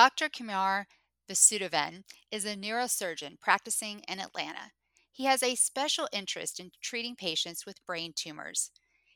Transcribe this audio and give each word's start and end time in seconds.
Dr. 0.00 0.30
Kumar 0.30 0.86
Vasudevan 1.28 2.04
is 2.30 2.46
a 2.46 2.56
neurosurgeon 2.56 3.38
practicing 3.38 4.00
in 4.08 4.18
Atlanta. 4.18 4.72
He 5.12 5.26
has 5.26 5.42
a 5.42 5.56
special 5.56 6.08
interest 6.10 6.58
in 6.58 6.70
treating 6.80 7.16
patients 7.16 7.66
with 7.66 7.84
brain 7.84 8.14
tumors. 8.16 8.70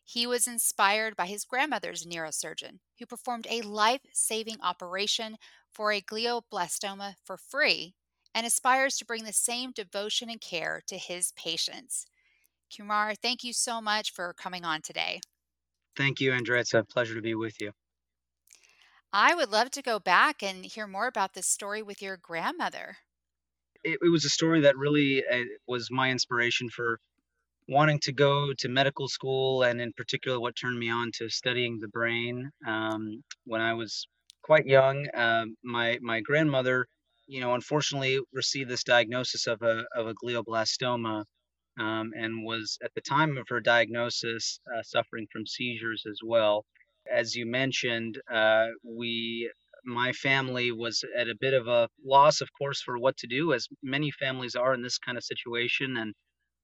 He 0.05 0.27
was 0.27 0.47
inspired 0.47 1.17
by 1.17 1.25
his 1.25 1.47
grandmother's 1.47 2.05
neurosurgeon, 2.05 2.81
who 2.99 3.07
performed 3.07 3.47
a 3.49 3.63
life 3.63 4.03
saving 4.13 4.59
operation 4.61 5.39
for 5.73 5.91
a 5.91 6.03
glioblastoma 6.03 7.15
for 7.25 7.39
free 7.39 7.95
and 8.35 8.45
aspires 8.45 8.99
to 8.99 9.07
bring 9.07 9.25
the 9.25 9.33
same 9.33 9.73
devotion 9.73 10.29
and 10.29 10.43
care 10.43 10.83
to 10.89 10.99
his 10.99 11.33
patients. 11.33 12.05
Kumar, 12.77 13.15
thank 13.15 13.43
you 13.43 13.55
so 13.55 13.81
much 13.81 14.13
for 14.13 14.35
coming 14.35 14.67
on 14.67 14.83
today. 14.83 15.23
Thank 15.97 16.21
you, 16.21 16.35
Andrea. 16.35 16.61
It's 16.61 16.75
a 16.75 16.85
pleasure 16.85 17.15
to 17.15 17.23
be 17.23 17.35
with 17.35 17.59
you. 17.59 17.73
I 19.17 19.33
would 19.33 19.53
love 19.53 19.71
to 19.71 19.83
go 19.83 20.01
back 20.01 20.43
and 20.43 20.65
hear 20.65 20.89
more 20.89 21.07
about 21.07 21.35
this 21.35 21.47
story 21.47 21.83
with 21.83 22.03
your 22.03 22.17
grandmother. 22.17 22.97
It, 23.85 24.01
it 24.03 24.11
was 24.11 24.25
a 24.25 24.29
story 24.29 24.63
that 24.63 24.77
really 24.77 25.23
uh, 25.25 25.45
was 25.69 25.89
my 25.89 26.11
inspiration 26.11 26.69
for 26.69 26.99
wanting 27.69 28.01
to 28.01 28.13
go 28.13 28.53
to 28.59 28.69
medical 28.69 29.07
school, 29.07 29.63
and 29.63 29.81
in 29.81 29.93
particular, 29.93 30.41
what 30.41 30.57
turned 30.57 30.81
me 30.81 30.91
on 30.91 31.13
to 31.19 31.29
studying 31.29 31.79
the 31.79 31.87
brain. 31.87 32.51
Um, 32.67 33.23
when 33.45 33.61
I 33.61 33.75
was 33.75 34.09
quite 34.43 34.67
young, 34.67 35.07
uh, 35.11 35.45
my 35.63 36.01
my 36.03 36.21
grandmother, 36.21 36.89
you 37.29 37.41
know, 37.41 37.55
unfortunately 37.55 38.19
received 38.33 38.69
this 38.69 38.83
diagnosis 38.83 39.47
of 39.47 39.63
a 39.63 39.85
of 39.95 40.09
a 40.09 40.15
glioblastoma, 40.15 41.25
um, 41.79 42.11
and 42.17 42.45
was 42.45 42.79
at 42.83 42.91
the 42.97 43.01
time 43.01 43.39
of 43.39 43.47
her 43.49 43.61
diagnosis 43.61 44.59
uh, 44.77 44.83
suffering 44.83 45.29
from 45.31 45.47
seizures 45.47 46.05
as 46.05 46.19
well 46.25 46.67
as 47.11 47.35
you 47.35 47.47
mentioned, 47.47 48.21
uh, 48.33 48.67
we 48.83 49.51
my 49.85 50.13
family 50.13 50.73
was 50.73 51.05
at 51.17 51.29
a 51.29 51.37
bit 51.39 51.53
of 51.55 51.69
a 51.69 51.89
loss, 52.05 52.41
of 52.41 52.49
course, 52.57 52.81
for 52.81 52.99
what 52.99 53.17
to 53.19 53.27
do, 53.27 53.53
as 53.53 53.69
many 53.83 54.11
families 54.11 54.55
are 54.57 54.73
in 54.75 54.83
this 54.83 54.99
kind 54.99 55.19
of 55.19 55.25
situation. 55.25 55.97
And 55.99 56.15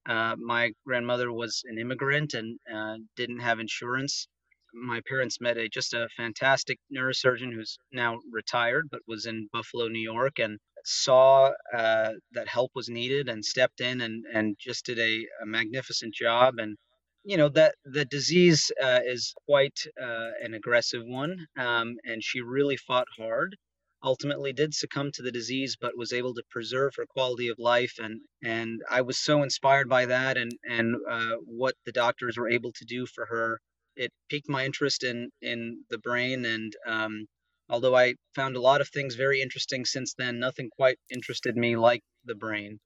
uh, 0.08 0.36
my 0.38 0.72
grandmother 0.86 1.30
was 1.32 1.62
an 1.66 1.78
immigrant 1.78 2.34
and 2.34 2.58
uh, 2.72 2.96
didn't 3.16 3.40
have 3.40 3.60
insurance. 3.60 4.26
My 4.72 5.00
parents 5.08 5.40
met 5.40 5.58
a 5.58 5.68
just 5.68 5.94
a 5.94 6.08
fantastic 6.16 6.78
neurosurgeon 6.94 7.52
who's 7.52 7.76
now 7.92 8.20
retired, 8.30 8.88
but 8.90 9.00
was 9.06 9.26
in 9.26 9.48
Buffalo, 9.52 9.88
New 9.88 10.00
York, 10.00 10.38
and 10.38 10.58
saw 10.84 11.50
uh, 11.74 12.12
that 12.32 12.48
help 12.48 12.70
was 12.74 12.88
needed 12.88 13.28
and 13.28 13.44
stepped 13.44 13.80
in 13.80 14.00
and 14.00 14.24
and 14.32 14.56
just 14.58 14.86
did 14.86 14.98
a, 14.98 15.26
a 15.42 15.46
magnificent 15.46 16.14
job 16.14 16.54
and 16.58 16.78
you 17.24 17.36
know 17.36 17.48
that 17.50 17.74
the 17.84 18.04
disease 18.06 18.72
uh, 18.82 19.00
is 19.04 19.34
quite 19.46 19.78
uh, 20.00 20.30
an 20.42 20.54
aggressive 20.54 21.02
one, 21.04 21.46
um, 21.58 21.96
and 22.04 22.24
she 22.24 22.40
really 22.40 22.76
fought 22.76 23.06
hard. 23.18 23.56
Ultimately, 24.02 24.54
did 24.54 24.74
succumb 24.74 25.10
to 25.12 25.22
the 25.22 25.30
disease, 25.30 25.76
but 25.78 25.96
was 25.96 26.12
able 26.14 26.34
to 26.34 26.42
preserve 26.50 26.94
her 26.96 27.04
quality 27.06 27.48
of 27.48 27.58
life, 27.58 27.94
and 27.98 28.22
and 28.42 28.80
I 28.90 29.02
was 29.02 29.18
so 29.18 29.42
inspired 29.42 29.88
by 29.88 30.06
that, 30.06 30.38
and 30.38 30.52
and 30.64 30.96
uh, 31.08 31.36
what 31.44 31.74
the 31.84 31.92
doctors 31.92 32.38
were 32.38 32.48
able 32.48 32.72
to 32.72 32.84
do 32.86 33.06
for 33.06 33.26
her. 33.26 33.60
It 33.96 34.12
piqued 34.30 34.48
my 34.48 34.64
interest 34.64 35.04
in 35.04 35.30
in 35.42 35.84
the 35.90 35.98
brain, 35.98 36.46
and 36.46 36.74
um, 36.86 37.26
although 37.68 37.94
I 37.96 38.14
found 38.34 38.56
a 38.56 38.60
lot 38.62 38.80
of 38.80 38.88
things 38.88 39.14
very 39.14 39.42
interesting 39.42 39.84
since 39.84 40.14
then, 40.14 40.38
nothing 40.38 40.70
quite 40.70 40.98
interested 41.10 41.54
me 41.56 41.76
like 41.76 42.02
the 42.24 42.34
brain, 42.34 42.80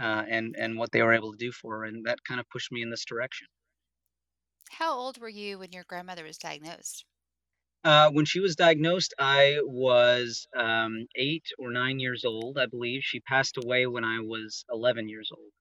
uh, 0.00 0.24
and 0.28 0.54
and 0.56 0.78
what 0.78 0.92
they 0.92 1.02
were 1.02 1.14
able 1.14 1.32
to 1.32 1.38
do 1.38 1.50
for 1.50 1.78
her, 1.78 1.84
and 1.84 2.06
that 2.06 2.22
kind 2.28 2.38
of 2.40 2.48
pushed 2.48 2.70
me 2.70 2.82
in 2.82 2.90
this 2.90 3.04
direction. 3.04 3.48
How 4.72 4.92
old 4.92 5.18
were 5.18 5.28
you 5.28 5.60
when 5.60 5.70
your 5.70 5.84
grandmother 5.84 6.24
was 6.24 6.36
diagnosed? 6.36 7.04
Uh, 7.84 8.10
when 8.10 8.24
she 8.24 8.40
was 8.40 8.56
diagnosed, 8.56 9.14
I 9.20 9.58
was 9.62 10.46
um, 10.56 11.06
eight 11.16 11.44
or 11.58 11.70
nine 11.70 11.98
years 12.00 12.24
old, 12.24 12.58
I 12.58 12.66
believe. 12.66 13.02
She 13.04 13.20
passed 13.20 13.56
away 13.56 13.86
when 13.86 14.04
I 14.04 14.18
was 14.20 14.64
11 14.68 15.08
years 15.08 15.30
old. 15.32 15.52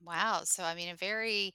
Wow. 0.00 0.44
So, 0.44 0.64
I 0.64 0.74
mean, 0.74 0.88
a 0.88 0.96
very 0.96 1.54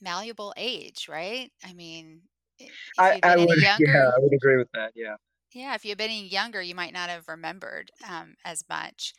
malleable 0.00 0.54
age, 0.56 1.08
right? 1.08 1.52
I 1.64 1.74
mean, 1.74 2.28
if 2.58 2.76
I, 2.98 3.14
you'd 3.14 3.22
I 3.22 3.36
been 3.36 3.40
any 3.40 3.54
would, 3.54 3.64
yeah, 3.78 3.92
younger, 3.92 4.12
I 4.16 4.18
would 4.18 4.32
agree 4.34 4.56
with 4.56 4.68
that. 4.74 4.92
Yeah. 4.94 5.16
yeah, 5.52 5.74
if 5.74 5.84
you'd 5.84 5.98
been 5.98 6.10
any 6.10 6.26
younger, 6.26 6.62
you 6.62 6.74
might 6.74 6.92
not 6.92 7.08
have 7.08 7.28
remembered 7.28 7.90
um, 8.08 8.36
as 8.44 8.64
much. 8.68 9.12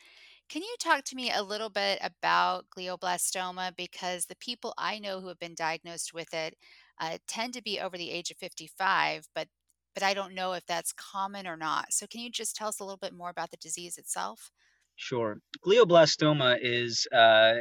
Can 0.51 0.63
you 0.63 0.75
talk 0.81 1.05
to 1.05 1.15
me 1.15 1.31
a 1.31 1.43
little 1.43 1.69
bit 1.69 1.97
about 2.01 2.65
glioblastoma? 2.77 3.73
Because 3.73 4.25
the 4.25 4.35
people 4.35 4.73
I 4.77 4.99
know 4.99 5.21
who 5.21 5.29
have 5.29 5.39
been 5.39 5.55
diagnosed 5.55 6.13
with 6.13 6.33
it 6.33 6.57
uh, 6.99 7.19
tend 7.25 7.53
to 7.53 7.61
be 7.61 7.79
over 7.79 7.97
the 7.97 8.11
age 8.11 8.31
of 8.31 8.37
55, 8.37 9.29
but 9.33 9.47
but 9.93 10.03
I 10.03 10.13
don't 10.13 10.35
know 10.35 10.51
if 10.51 10.65
that's 10.65 10.91
common 10.91 11.47
or 11.47 11.55
not. 11.55 11.93
So 11.93 12.05
can 12.05 12.19
you 12.19 12.29
just 12.29 12.57
tell 12.57 12.67
us 12.67 12.81
a 12.81 12.83
little 12.83 12.97
bit 12.97 13.13
more 13.13 13.29
about 13.29 13.51
the 13.51 13.57
disease 13.57 13.97
itself? 13.97 14.51
Sure. 14.97 15.37
Glioblastoma 15.65 16.57
is 16.61 17.07
uh, 17.15 17.53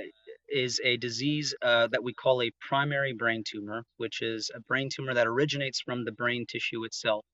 is 0.49 0.81
a 0.85 0.97
disease 0.97 1.55
uh, 1.63 1.87
that 1.93 2.03
we 2.03 2.13
call 2.13 2.43
a 2.43 2.51
primary 2.61 3.13
brain 3.13 3.45
tumor, 3.47 3.85
which 3.99 4.21
is 4.21 4.51
a 4.53 4.59
brain 4.59 4.89
tumor 4.93 5.15
that 5.15 5.29
originates 5.29 5.81
from 5.81 6.05
the 6.05 6.13
brain 6.13 6.45
tissue 6.45 6.83
itself. 6.83 7.25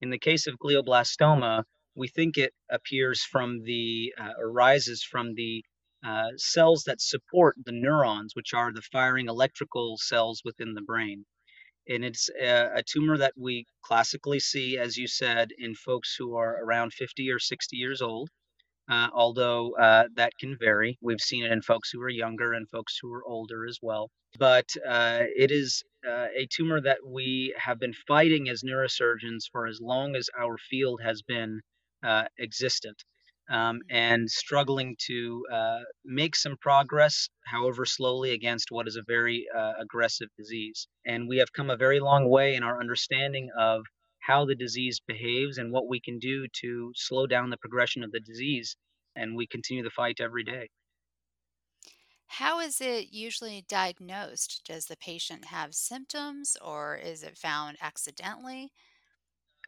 In 0.00 0.08
the 0.08 0.18
case 0.18 0.46
of 0.46 0.58
glioblastoma, 0.58 1.64
we 1.94 2.08
think 2.08 2.36
it 2.36 2.52
appears 2.70 3.22
from 3.22 3.62
the 3.64 4.14
uh, 4.18 4.32
arises 4.40 5.02
from 5.02 5.34
the 5.34 5.64
uh, 6.04 6.30
cells 6.36 6.84
that 6.84 7.00
support 7.00 7.56
the 7.64 7.72
neurons, 7.72 8.34
which 8.34 8.52
are 8.52 8.72
the 8.72 8.82
firing 8.82 9.28
electrical 9.28 9.96
cells 9.98 10.42
within 10.44 10.74
the 10.74 10.82
brain. 10.82 11.24
And 11.88 12.04
it's 12.04 12.30
a, 12.40 12.76
a 12.76 12.82
tumor 12.82 13.18
that 13.18 13.34
we 13.36 13.66
classically 13.82 14.40
see, 14.40 14.78
as 14.78 14.96
you 14.96 15.06
said, 15.06 15.50
in 15.58 15.74
folks 15.74 16.14
who 16.18 16.36
are 16.36 16.62
around 16.62 16.92
50 16.92 17.30
or 17.30 17.38
60 17.38 17.76
years 17.76 18.02
old 18.02 18.30
uh, 18.88 19.08
although 19.12 19.74
uh, 19.76 20.04
that 20.14 20.32
can 20.38 20.56
vary. 20.58 20.98
We've 21.00 21.20
seen 21.20 21.44
it 21.44 21.52
in 21.52 21.62
folks 21.62 21.90
who 21.90 22.00
are 22.02 22.08
younger 22.08 22.52
and 22.52 22.68
folks 22.68 22.98
who 23.00 23.12
are 23.12 23.24
older 23.24 23.66
as 23.66 23.78
well. 23.80 24.10
But 24.38 24.68
uh, 24.86 25.22
it 25.36 25.50
is 25.50 25.82
uh, 26.06 26.26
a 26.36 26.46
tumor 26.50 26.80
that 26.80 26.98
we 27.06 27.54
have 27.56 27.78
been 27.78 27.94
fighting 28.06 28.48
as 28.48 28.62
neurosurgeons 28.62 29.44
for 29.50 29.66
as 29.66 29.80
long 29.80 30.16
as 30.16 30.28
our 30.38 30.58
field 30.58 31.00
has 31.02 31.22
been 31.22 31.60
uh, 32.04 32.24
existent. 32.38 33.04
Um, 33.50 33.82
and 33.90 34.30
struggling 34.30 34.96
to 35.06 35.44
uh, 35.52 35.80
make 36.02 36.34
some 36.34 36.56
progress, 36.56 37.28
however 37.44 37.84
slowly, 37.84 38.30
against 38.30 38.70
what 38.70 38.88
is 38.88 38.96
a 38.96 39.02
very 39.06 39.46
uh, 39.54 39.74
aggressive 39.78 40.28
disease. 40.38 40.88
And 41.04 41.28
we 41.28 41.36
have 41.36 41.52
come 41.52 41.68
a 41.68 41.76
very 41.76 42.00
long 42.00 42.30
way 42.30 42.54
in 42.54 42.62
our 42.62 42.80
understanding 42.80 43.50
of 43.58 43.84
how 44.20 44.46
the 44.46 44.54
disease 44.54 45.00
behaves 45.06 45.58
and 45.58 45.70
what 45.72 45.88
we 45.88 46.00
can 46.00 46.18
do 46.18 46.46
to 46.62 46.92
slow 46.96 47.26
down 47.26 47.50
the 47.50 47.58
progression 47.58 48.02
of 48.02 48.12
the 48.12 48.20
disease. 48.20 48.76
And 49.14 49.36
we 49.36 49.46
continue 49.46 49.84
the 49.84 49.90
fight 49.90 50.20
every 50.20 50.44
day. 50.44 50.70
How 52.26 52.60
is 52.60 52.80
it 52.80 53.12
usually 53.12 53.64
diagnosed? 53.68 54.62
Does 54.64 54.86
the 54.86 54.96
patient 54.96 55.44
have 55.46 55.74
symptoms 55.74 56.56
or 56.60 56.96
is 56.96 57.22
it 57.22 57.38
found 57.38 57.76
accidentally? 57.80 58.72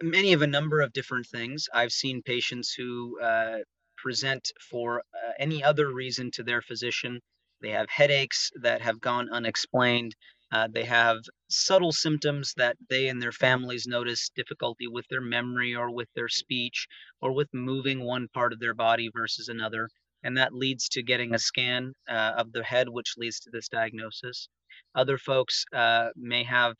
Many 0.03 0.35
of 0.35 0.43
a 0.43 0.47
number 0.47 0.83
of 0.83 0.93
different 0.93 1.27
things. 1.27 1.69
I've 1.73 1.91
seen 1.91 2.21
patients 2.23 2.75
who 2.75 3.19
uh, 3.19 3.61
present 3.97 4.53
for 4.61 5.01
uh, 5.01 5.33
any 5.39 5.65
other 5.65 5.91
reason 5.91 6.31
to 6.33 6.43
their 6.43 6.61
physician. 6.61 7.19
They 7.63 7.71
have 7.71 7.89
headaches 7.89 8.51
that 8.61 8.83
have 8.83 9.01
gone 9.01 9.31
unexplained. 9.31 10.15
Uh, 10.53 10.69
they 10.71 10.85
have 10.85 11.17
subtle 11.49 11.93
symptoms 11.93 12.53
that 12.59 12.77
they 12.91 13.09
and 13.09 13.23
their 13.23 13.33
families 13.33 13.87
notice 13.87 14.29
difficulty 14.37 14.87
with 14.87 15.07
their 15.09 15.23
memory 15.23 15.75
or 15.75 15.91
with 15.91 16.09
their 16.15 16.29
speech 16.29 16.87
or 17.23 17.33
with 17.33 17.49
moving 17.55 18.05
one 18.05 18.29
part 18.29 18.53
of 18.53 18.61
their 18.61 18.75
body 18.75 19.09
versus 19.15 19.49
another. 19.49 19.89
And 20.23 20.37
that 20.37 20.53
leads 20.53 20.91
to 20.91 21.03
getting 21.03 21.35
a 21.35 21.39
scan 21.39 21.95
uh, 22.07 22.35
of 22.37 22.53
the 22.53 22.65
head, 22.65 22.91
which 22.91 23.15
leads 23.17 23.41
to 23.41 23.51
this 23.51 23.69
diagnosis. 23.69 24.51
Other 24.95 25.17
folks 25.17 25.65
uh, 25.73 26.11
may 26.17 26.45
have 26.45 26.77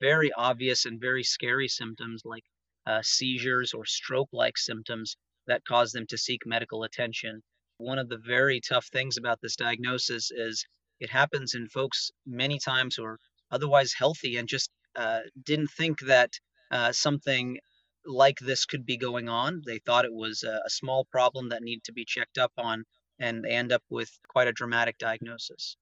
very 0.00 0.30
obvious 0.34 0.84
and 0.84 1.00
very 1.00 1.24
scary 1.24 1.68
symptoms 1.68 2.22
like 2.26 2.44
uh, 2.86 3.00
seizures 3.02 3.74
or 3.74 3.84
stroke 3.84 4.28
like 4.32 4.56
symptoms 4.56 5.16
that 5.46 5.64
cause 5.64 5.92
them 5.92 6.06
to 6.06 6.18
seek 6.18 6.42
medical 6.46 6.84
attention. 6.84 7.42
One 7.78 7.98
of 7.98 8.08
the 8.08 8.18
very 8.18 8.60
tough 8.60 8.86
things 8.86 9.16
about 9.16 9.40
this 9.40 9.56
diagnosis 9.56 10.30
is 10.30 10.64
it 11.00 11.10
happens 11.10 11.54
in 11.54 11.68
folks 11.68 12.10
many 12.26 12.58
times 12.58 12.96
who 12.96 13.04
are 13.04 13.18
otherwise 13.50 13.92
healthy 13.92 14.36
and 14.36 14.48
just 14.48 14.70
uh, 14.96 15.20
didn't 15.42 15.70
think 15.70 16.00
that 16.00 16.32
uh, 16.70 16.92
something 16.92 17.58
like 18.04 18.38
this 18.38 18.64
could 18.64 18.84
be 18.84 18.96
going 18.96 19.28
on. 19.28 19.62
They 19.64 19.78
thought 19.78 20.04
it 20.04 20.12
was 20.12 20.42
a, 20.42 20.60
a 20.64 20.70
small 20.70 21.04
problem 21.04 21.50
that 21.50 21.62
needed 21.62 21.84
to 21.84 21.92
be 21.92 22.04
checked 22.04 22.38
up 22.38 22.52
on, 22.56 22.84
and 23.18 23.44
they 23.44 23.50
end 23.50 23.72
up 23.72 23.82
with 23.90 24.10
quite 24.28 24.48
a 24.48 24.52
dramatic 24.52 24.98
diagnosis. 24.98 25.76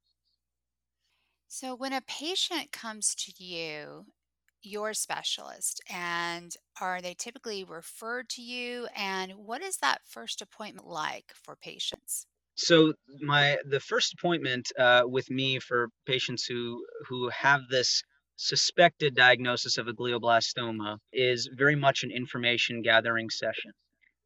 So, 1.48 1.74
when 1.74 1.92
a 1.92 2.00
patient 2.00 2.72
comes 2.72 3.14
to 3.14 3.42
you, 3.42 4.06
your 4.66 4.92
specialist, 4.94 5.80
and 5.90 6.52
are 6.80 7.00
they 7.00 7.14
typically 7.14 7.64
referred 7.64 8.28
to 8.30 8.42
you? 8.42 8.88
And 8.96 9.32
what 9.36 9.62
is 9.62 9.78
that 9.78 10.02
first 10.04 10.42
appointment 10.42 10.86
like 10.88 11.32
for 11.34 11.56
patients? 11.56 12.26
So 12.56 12.94
my 13.20 13.58
the 13.68 13.80
first 13.80 14.14
appointment 14.14 14.72
uh, 14.78 15.02
with 15.04 15.30
me 15.30 15.58
for 15.58 15.88
patients 16.06 16.44
who 16.46 16.84
who 17.08 17.28
have 17.28 17.60
this 17.70 18.02
suspected 18.36 19.14
diagnosis 19.14 19.78
of 19.78 19.88
a 19.88 19.92
glioblastoma 19.92 20.98
is 21.12 21.48
very 21.56 21.76
much 21.76 22.02
an 22.02 22.10
information 22.10 22.82
gathering 22.82 23.30
session. 23.30 23.72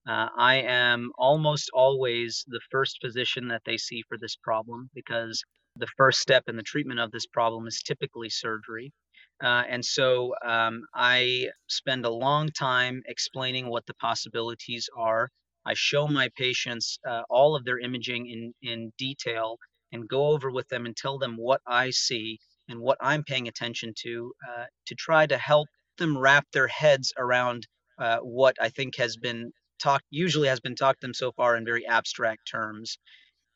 Uh, 0.08 0.28
I 0.36 0.56
am 0.56 1.10
almost 1.18 1.70
always 1.74 2.44
the 2.48 2.60
first 2.70 2.98
physician 3.00 3.48
that 3.48 3.62
they 3.64 3.76
see 3.76 4.02
for 4.08 4.16
this 4.18 4.36
problem 4.36 4.90
because 4.94 5.42
the 5.76 5.86
first 5.96 6.20
step 6.20 6.44
in 6.48 6.56
the 6.56 6.62
treatment 6.62 7.00
of 7.00 7.10
this 7.10 7.26
problem 7.26 7.66
is 7.66 7.82
typically 7.82 8.28
surgery. 8.30 8.92
Uh, 9.42 9.64
and 9.68 9.84
so 9.84 10.34
um, 10.44 10.82
I 10.94 11.48
spend 11.68 12.04
a 12.04 12.10
long 12.10 12.50
time 12.50 13.02
explaining 13.06 13.68
what 13.68 13.86
the 13.86 13.94
possibilities 13.94 14.88
are. 14.96 15.30
I 15.66 15.74
show 15.74 16.08
my 16.08 16.30
patients 16.36 16.98
uh, 17.08 17.22
all 17.30 17.56
of 17.56 17.64
their 17.64 17.78
imaging 17.78 18.28
in, 18.28 18.54
in 18.62 18.92
detail 18.98 19.58
and 19.92 20.08
go 20.08 20.28
over 20.28 20.50
with 20.50 20.68
them 20.68 20.86
and 20.86 20.96
tell 20.96 21.18
them 21.18 21.36
what 21.36 21.60
I 21.66 21.90
see 21.90 22.38
and 22.68 22.80
what 22.80 22.98
I'm 23.00 23.24
paying 23.24 23.48
attention 23.48 23.94
to 24.02 24.32
uh, 24.48 24.64
to 24.86 24.94
try 24.94 25.26
to 25.26 25.38
help 25.38 25.68
them 25.98 26.16
wrap 26.18 26.46
their 26.52 26.68
heads 26.68 27.12
around 27.18 27.66
uh, 27.98 28.18
what 28.18 28.56
I 28.60 28.68
think 28.70 28.96
has 28.96 29.16
been 29.16 29.52
talked, 29.82 30.04
usually 30.10 30.48
has 30.48 30.60
been 30.60 30.76
talked 30.76 31.00
to 31.00 31.06
them 31.06 31.14
so 31.14 31.32
far 31.32 31.56
in 31.56 31.64
very 31.64 31.86
abstract 31.86 32.48
terms 32.50 32.98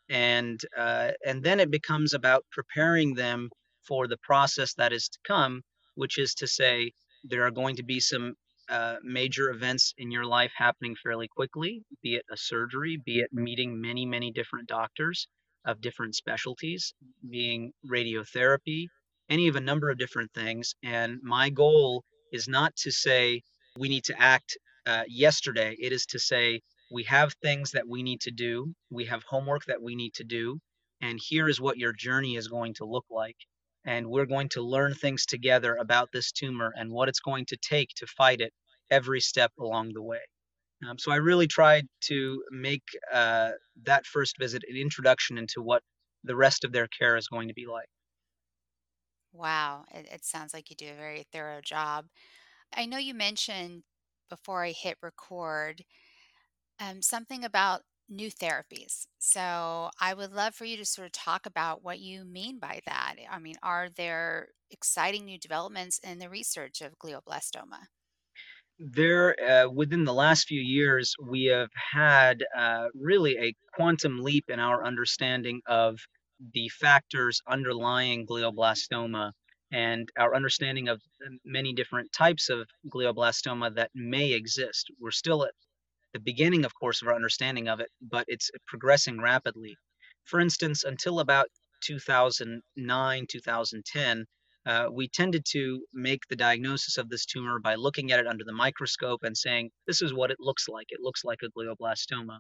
and 0.09 0.61
uh, 0.77 1.13
and 1.27 1.43
then 1.43 1.61
it 1.61 1.71
becomes 1.71 2.15
about 2.15 2.45
preparing 2.53 3.15
them 3.15 3.51
for 3.87 4.09
the 4.09 4.19
process 4.19 4.75
that 4.75 4.93
is 4.93 5.09
to 5.09 5.19
come, 5.27 5.63
which 5.94 6.19
is 6.19 6.35
to 6.35 6.46
say 6.46 6.93
there 7.25 7.44
are 7.44 7.50
going 7.50 7.76
to 7.76 7.82
be 7.82 8.00
some 8.00 8.35
uh, 8.69 8.96
major 9.02 9.50
events 9.50 9.93
in 9.99 10.11
your 10.11 10.25
life 10.25 10.52
happening 10.56 10.96
fairly 11.02 11.29
quickly, 11.29 11.82
be 12.02 12.17
it 12.17 12.25
a 12.31 12.37
surgery, 12.37 12.96
be 13.05 13.20
it 13.20 13.31
meeting 13.32 13.81
many 13.81 14.06
many 14.06 14.31
different 14.32 14.69
doctors 14.69 15.29
of 15.67 15.81
different 15.81 16.14
specialties, 16.14 16.94
being 17.31 17.73
radiotherapy, 17.91 18.87
any 19.29 19.49
of 19.49 19.56
a 19.56 19.61
number 19.61 19.91
of 19.91 19.99
different 19.99 20.31
things. 20.35 20.75
And 20.82 21.19
my 21.23 21.50
goal 21.50 22.05
is 22.32 22.49
not 22.49 22.76
to 22.76 22.91
say 22.91 23.43
we 23.79 23.88
need 23.88 24.05
to 24.05 24.20
act 24.20 24.56
uh, 24.87 25.05
yesterday. 25.08 25.76
It 25.81 25.93
is 25.93 26.06
to 26.06 26.19
say 26.19 26.61
we 26.91 27.05
have 27.05 27.32
things 27.43 27.70
that 27.73 27.88
we 27.88 28.02
need 28.02 28.20
to 28.23 28.31
do, 28.31 28.75
we 28.91 29.06
have 29.06 29.23
homework 29.25 29.64
that 29.67 29.82
we 29.82 29.94
need 29.94 30.14
to 30.14 30.25
do, 30.25 30.58
and 31.00 31.19
here 31.23 31.49
is 31.49 31.61
what 31.61 31.79
your 31.79 31.93
journey 31.93 32.37
is 32.37 32.49
going 32.49 32.75
to 32.75 32.85
look 32.85 33.06
like. 33.11 33.37
And 33.85 34.09
we're 34.11 34.27
going 34.27 34.49
to 34.51 34.63
learn 34.63 34.95
things 34.95 35.27
together 35.27 35.77
about 35.77 36.11
this 36.13 36.33
tumor 36.33 36.73
and 36.77 36.91
what 36.93 37.09
it's 37.09 37.21
going 37.21 37.47
to 37.47 37.57
take 37.57 37.91
to 37.97 38.07
fight 38.07 38.41
it 38.41 38.53
every 38.91 39.21
step 39.21 39.53
along 39.59 39.93
the 39.95 40.03
way. 40.03 40.21
Um, 40.87 40.99
so 40.99 41.13
I 41.13 41.17
really 41.17 41.47
tried 41.49 41.89
to 42.03 42.45
make 42.51 42.85
uh, 43.13 43.53
that 43.85 44.07
first 44.07 44.37
visit 44.39 44.63
an 44.69 44.77
introduction 44.77 45.39
into 45.39 45.63
what 45.63 45.83
the 46.25 46.37
rest 46.37 46.65
of 46.65 46.73
their 46.73 46.89
care 46.89 47.17
is 47.17 47.29
going 47.29 47.49
to 47.49 47.55
be 47.55 47.67
like. 47.67 47.89
Wow, 49.33 49.85
it, 49.91 50.07
it 50.11 50.25
sounds 50.25 50.55
like 50.55 50.71
you 50.71 50.77
do 50.77 50.91
a 50.91 50.95
very 50.95 51.25
thorough 51.25 51.61
job. 51.61 52.09
I 52.73 52.87
know 52.87 52.99
you 52.99 53.15
mentioned 53.15 53.85
before 54.31 54.65
I 54.65 54.73
hit 54.73 54.99
record 55.03 55.85
um, 56.81 57.03
something 57.03 57.45
about 57.45 57.83
new 58.09 58.31
therapies. 58.31 59.06
So 59.19 59.91
I 60.01 60.15
would 60.15 60.33
love 60.33 60.55
for 60.55 60.65
you 60.65 60.77
to 60.77 60.85
sort 60.85 61.06
of 61.06 61.12
talk 61.12 61.47
about 61.47 61.83
what 61.83 62.01
you 62.01 62.25
mean 62.25 62.59
by 62.59 62.81
that. 62.87 63.17
I 63.31 63.39
mean, 63.39 63.56
are 63.62 63.89
there 63.91 64.49
exciting 64.71 65.25
new 65.25 65.39
developments 65.39 65.99
in 65.99 66.19
the 66.19 66.31
research 66.31 66.81
of 66.81 66.99
glioblastoma? 66.99 67.87
There, 68.79 69.41
uh, 69.41 69.69
within 69.69 70.05
the 70.05 70.12
last 70.15 70.47
few 70.49 70.61
years, 70.61 71.15
we 71.23 71.45
have 71.47 71.71
had 71.75 72.45
uh, 72.56 72.89
really 72.95 73.37
a 73.39 73.55
quantum 73.73 74.21
leap 74.21 74.49
in 74.49 74.59
our 74.61 74.85
understanding 74.85 75.61
of 75.67 76.01
the 76.53 76.69
factors 76.69 77.41
underlying 77.49 78.27
glioblastoma 78.27 79.33
and 79.73 80.09
our 80.19 80.35
understanding 80.35 80.89
of 80.89 81.03
many 81.45 81.73
different 81.73 82.12
types 82.12 82.49
of 82.49 82.69
glioblastoma 82.93 83.75
that 83.77 83.91
may 83.95 84.33
exist. 84.33 84.91
We're 84.99 85.11
still 85.12 85.45
at 85.45 85.55
the 86.15 86.21
beginning, 86.21 86.65
of 86.65 86.73
course, 86.75 87.03
of 87.03 87.09
our 87.09 87.15
understanding 87.15 87.69
of 87.69 87.81
it, 87.81 87.91
but 88.01 88.25
it's 88.29 88.51
progressing 88.67 89.21
rapidly. 89.21 89.77
For 90.25 90.41
instance, 90.41 90.85
until 90.85 91.21
about 91.21 91.49
2009, 91.83 93.27
2010, 93.29 94.25
uh, 94.67 94.87
we 94.91 95.09
tended 95.09 95.45
to 95.45 95.85
make 95.93 96.21
the 96.29 96.37
diagnosis 96.37 96.97
of 96.97 97.11
this 97.11 97.27
tumor 97.27 97.59
by 97.59 97.75
looking 97.75 98.13
at 98.13 98.21
it 98.21 98.27
under 98.27 98.45
the 98.45 98.53
microscope 98.53 99.21
and 99.25 99.37
saying, 99.37 99.71
this 99.87 100.01
is 100.01 100.15
what 100.15 100.31
it 100.31 100.39
looks 100.41 100.69
like. 100.69 100.87
It 100.89 101.01
looks 101.03 101.25
like 101.25 101.41
a 101.43 101.51
glioblastoma. 101.51 102.39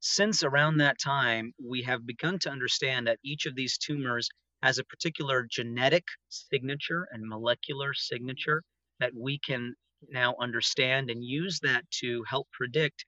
Since 0.00 0.42
around 0.42 0.76
that 0.78 0.98
time, 0.98 1.52
we 1.64 1.82
have 1.82 2.06
begun 2.06 2.38
to 2.40 2.50
understand 2.50 3.06
that 3.06 3.18
each 3.24 3.46
of 3.46 3.54
these 3.54 3.78
tumors 3.78 4.28
has 4.62 4.78
a 4.78 4.84
particular 4.84 5.46
genetic 5.50 6.04
signature 6.28 7.08
and 7.12 7.26
molecular 7.26 7.94
signature 7.94 8.62
that 9.00 9.12
we 9.14 9.38
can 9.38 9.74
now 10.08 10.34
understand 10.40 11.10
and 11.10 11.24
use 11.24 11.60
that 11.60 11.84
to 11.90 12.24
help 12.28 12.48
predict 12.52 13.04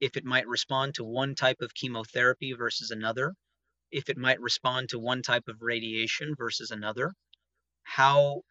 if 0.00 0.16
it 0.16 0.24
might 0.24 0.46
respond 0.46 0.94
to 0.94 1.04
one 1.04 1.34
type 1.34 1.60
of 1.60 1.74
chemotherapy 1.74 2.52
versus 2.52 2.90
another, 2.90 3.34
if 3.90 4.08
it 4.08 4.18
might 4.18 4.40
respond 4.40 4.88
to 4.88 4.98
one 4.98 5.22
type 5.22 5.48
of 5.48 5.62
radiation 5.62 6.34
versus 6.36 6.70
another, 6.70 7.12
how 7.84 8.42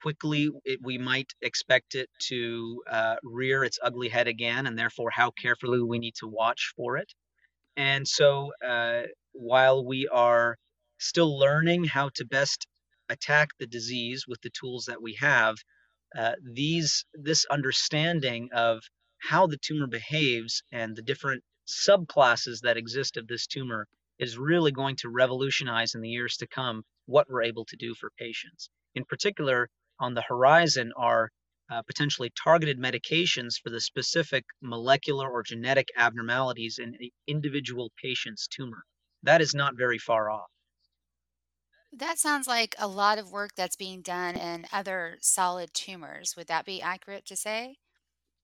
quickly 0.00 0.50
it, 0.64 0.80
we 0.82 0.98
might 0.98 1.32
expect 1.42 1.94
it 1.94 2.08
to 2.18 2.82
uh, 2.90 3.16
rear 3.22 3.64
its 3.64 3.78
ugly 3.82 4.08
head 4.08 4.28
again, 4.28 4.66
and 4.66 4.78
therefore 4.78 5.10
how 5.10 5.30
carefully 5.30 5.80
we 5.80 5.98
need 5.98 6.14
to 6.14 6.28
watch 6.28 6.72
for 6.76 6.96
it. 6.96 7.12
And 7.76 8.06
so, 8.06 8.52
uh, 8.64 9.02
while 9.32 9.84
we 9.84 10.08
are 10.08 10.56
still 10.98 11.38
learning 11.38 11.84
how 11.84 12.10
to 12.16 12.24
best 12.24 12.66
attack 13.08 13.48
the 13.58 13.66
disease 13.66 14.24
with 14.28 14.40
the 14.42 14.50
tools 14.50 14.84
that 14.86 15.00
we 15.00 15.14
have, 15.14 15.56
uh, 16.16 16.32
these 16.42 17.04
this 17.14 17.44
understanding 17.46 18.48
of 18.52 18.82
how 19.18 19.46
the 19.46 19.58
tumor 19.58 19.86
behaves 19.86 20.62
and 20.72 20.96
the 20.96 21.02
different 21.02 21.42
subclasses 21.66 22.60
that 22.62 22.76
exist 22.76 23.16
of 23.16 23.26
this 23.26 23.46
tumor 23.46 23.86
is 24.18 24.36
really 24.36 24.72
going 24.72 24.96
to 24.96 25.08
revolutionize 25.08 25.94
in 25.94 26.00
the 26.00 26.08
years 26.08 26.36
to 26.36 26.46
come 26.46 26.82
what 27.06 27.28
we're 27.28 27.42
able 27.42 27.64
to 27.64 27.76
do 27.76 27.94
for 27.94 28.10
patients. 28.18 28.68
In 28.94 29.04
particular, 29.04 29.68
on 29.98 30.14
the 30.14 30.22
horizon 30.22 30.92
are 30.96 31.30
uh, 31.70 31.82
potentially 31.82 32.30
targeted 32.30 32.78
medications 32.78 33.54
for 33.62 33.70
the 33.70 33.80
specific 33.80 34.44
molecular 34.60 35.30
or 35.30 35.42
genetic 35.42 35.88
abnormalities 35.96 36.78
in 36.78 36.94
an 36.94 37.10
individual 37.26 37.90
patient's 38.02 38.46
tumor. 38.46 38.84
That 39.22 39.40
is 39.40 39.54
not 39.54 39.76
very 39.76 39.98
far 39.98 40.28
off. 40.28 40.50
That 41.92 42.18
sounds 42.18 42.46
like 42.48 42.74
a 42.78 42.88
lot 42.88 43.18
of 43.18 43.30
work 43.30 43.54
that's 43.54 43.76
being 43.76 44.02
done 44.02 44.34
in 44.36 44.66
other 44.72 45.18
solid 45.20 45.72
tumors. 45.72 46.34
Would 46.36 46.48
that 46.48 46.64
be 46.64 46.82
accurate 46.82 47.24
to 47.26 47.36
say? 47.36 47.76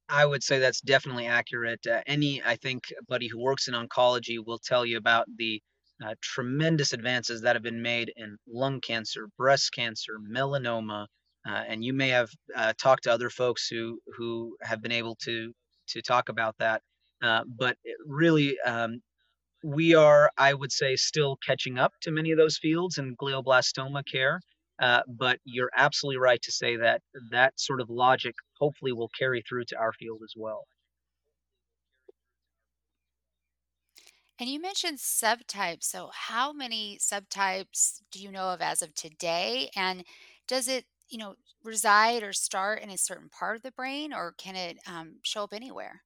I 0.08 0.24
would 0.24 0.42
say 0.42 0.58
that's 0.58 0.80
definitely 0.80 1.26
accurate. 1.26 1.86
Uh, 1.86 2.02
any, 2.06 2.42
I 2.42 2.56
think, 2.56 2.84
buddy 3.06 3.28
who 3.28 3.38
works 3.38 3.68
in 3.68 3.74
oncology 3.74 4.38
will 4.44 4.58
tell 4.58 4.86
you 4.86 4.96
about 4.96 5.26
the 5.36 5.62
uh, 6.02 6.14
tremendous 6.22 6.92
advances 6.92 7.42
that 7.42 7.56
have 7.56 7.62
been 7.62 7.82
made 7.82 8.12
in 8.16 8.38
lung 8.46 8.80
cancer, 8.80 9.28
breast 9.36 9.72
cancer, 9.72 10.18
melanoma, 10.18 11.06
uh, 11.46 11.50
and 11.66 11.84
you 11.84 11.92
may 11.92 12.08
have 12.08 12.30
uh, 12.54 12.72
talked 12.78 13.04
to 13.04 13.12
other 13.12 13.30
folks 13.30 13.66
who 13.68 14.00
who 14.16 14.56
have 14.62 14.80
been 14.82 14.92
able 14.92 15.16
to 15.16 15.52
to 15.88 16.02
talk 16.02 16.28
about 16.28 16.56
that. 16.58 16.82
Uh, 17.20 17.44
but 17.46 17.76
really, 18.06 18.58
um, 18.60 19.00
we 19.62 19.94
are, 19.94 20.30
I 20.38 20.54
would 20.54 20.72
say, 20.72 20.96
still 20.96 21.36
catching 21.36 21.78
up 21.78 21.92
to 22.02 22.10
many 22.10 22.30
of 22.32 22.38
those 22.38 22.58
fields 22.58 22.98
in 22.98 23.16
glioblastoma 23.16 24.04
care. 24.06 24.40
Uh, 24.80 25.02
but 25.08 25.40
you're 25.44 25.70
absolutely 25.76 26.18
right 26.18 26.40
to 26.42 26.52
say 26.52 26.76
that 26.76 27.02
that 27.30 27.58
sort 27.58 27.80
of 27.80 27.90
logic 27.90 28.34
hopefully 28.58 28.92
will 28.92 29.08
carry 29.18 29.42
through 29.42 29.64
to 29.64 29.76
our 29.76 29.92
field 29.92 30.20
as 30.24 30.34
well. 30.36 30.66
And 34.38 34.48
you 34.48 34.60
mentioned 34.60 34.98
subtypes. 34.98 35.84
So, 35.84 36.10
how 36.12 36.52
many 36.52 36.98
subtypes 36.98 38.02
do 38.10 38.20
you 38.22 38.30
know 38.30 38.50
of 38.50 38.60
as 38.60 38.82
of 38.82 38.94
today? 38.94 39.70
And 39.74 40.04
does 40.46 40.68
it, 40.68 40.86
you 41.08 41.18
know, 41.18 41.36
reside 41.62 42.22
or 42.22 42.32
start 42.32 42.80
in 42.82 42.90
a 42.90 42.98
certain 42.98 43.28
part 43.28 43.56
of 43.56 43.62
the 43.62 43.72
brain, 43.72 44.12
or 44.12 44.32
can 44.32 44.54
it 44.56 44.78
um, 44.86 45.20
show 45.22 45.44
up 45.44 45.52
anywhere? 45.52 46.02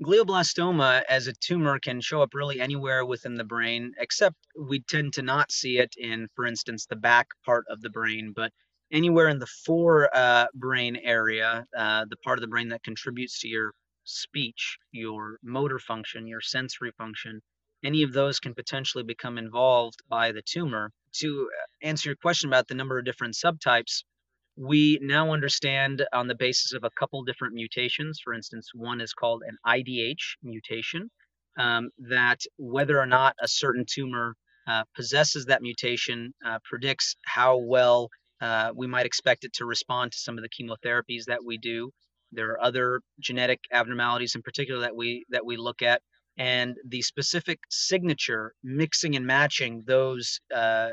Glioblastoma 0.00 1.02
as 1.08 1.26
a 1.26 1.32
tumor 1.32 1.80
can 1.80 2.00
show 2.00 2.22
up 2.22 2.32
really 2.32 2.60
anywhere 2.60 3.04
within 3.04 3.34
the 3.34 3.44
brain, 3.44 3.92
except 3.98 4.36
we 4.56 4.80
tend 4.80 5.12
to 5.14 5.22
not 5.22 5.50
see 5.50 5.78
it 5.78 5.94
in, 5.96 6.28
for 6.36 6.46
instance, 6.46 6.86
the 6.86 6.96
back 6.96 7.26
part 7.44 7.64
of 7.68 7.80
the 7.80 7.90
brain. 7.90 8.32
But 8.34 8.52
anywhere 8.92 9.28
in 9.28 9.40
the 9.40 9.46
fore 9.46 10.08
uh, 10.14 10.46
brain 10.54 10.96
area, 10.96 11.66
uh, 11.76 12.04
the 12.08 12.16
part 12.18 12.38
of 12.38 12.42
the 12.42 12.48
brain 12.48 12.68
that 12.68 12.84
contributes 12.84 13.40
to 13.40 13.48
your 13.48 13.72
speech, 14.04 14.78
your 14.92 15.38
motor 15.42 15.80
function, 15.80 16.28
your 16.28 16.40
sensory 16.40 16.92
function, 16.96 17.40
any 17.84 18.04
of 18.04 18.12
those 18.12 18.38
can 18.38 18.54
potentially 18.54 19.04
become 19.04 19.36
involved 19.36 20.00
by 20.08 20.30
the 20.30 20.42
tumor. 20.42 20.92
To 21.20 21.50
answer 21.82 22.10
your 22.10 22.16
question 22.16 22.48
about 22.48 22.68
the 22.68 22.74
number 22.74 22.98
of 22.98 23.04
different 23.04 23.34
subtypes, 23.34 24.04
we 24.58 24.98
now 25.00 25.32
understand 25.32 26.04
on 26.12 26.26
the 26.26 26.34
basis 26.34 26.72
of 26.72 26.82
a 26.82 26.90
couple 26.98 27.22
different 27.22 27.54
mutations. 27.54 28.20
For 28.22 28.34
instance, 28.34 28.70
one 28.74 29.00
is 29.00 29.12
called 29.12 29.42
an 29.46 29.56
IDH 29.64 30.36
mutation, 30.42 31.10
um, 31.58 31.90
that 32.10 32.40
whether 32.56 32.98
or 32.98 33.06
not 33.06 33.36
a 33.40 33.46
certain 33.46 33.84
tumor 33.88 34.34
uh, 34.66 34.82
possesses 34.96 35.46
that 35.46 35.62
mutation 35.62 36.34
uh, 36.44 36.58
predicts 36.64 37.14
how 37.24 37.56
well 37.56 38.08
uh, 38.40 38.70
we 38.74 38.86
might 38.86 39.06
expect 39.06 39.44
it 39.44 39.52
to 39.54 39.64
respond 39.64 40.12
to 40.12 40.18
some 40.18 40.36
of 40.36 40.42
the 40.42 40.48
chemotherapies 40.48 41.24
that 41.26 41.44
we 41.44 41.56
do. 41.56 41.90
There 42.32 42.50
are 42.50 42.62
other 42.62 43.00
genetic 43.20 43.60
abnormalities 43.72 44.34
in 44.34 44.42
particular 44.42 44.80
that 44.80 44.94
we 44.94 45.24
that 45.30 45.46
we 45.46 45.56
look 45.56 45.82
at, 45.82 46.02
and 46.36 46.76
the 46.86 47.02
specific 47.02 47.60
signature 47.70 48.52
mixing 48.62 49.16
and 49.16 49.26
matching 49.26 49.84
those 49.86 50.40
uh, 50.54 50.90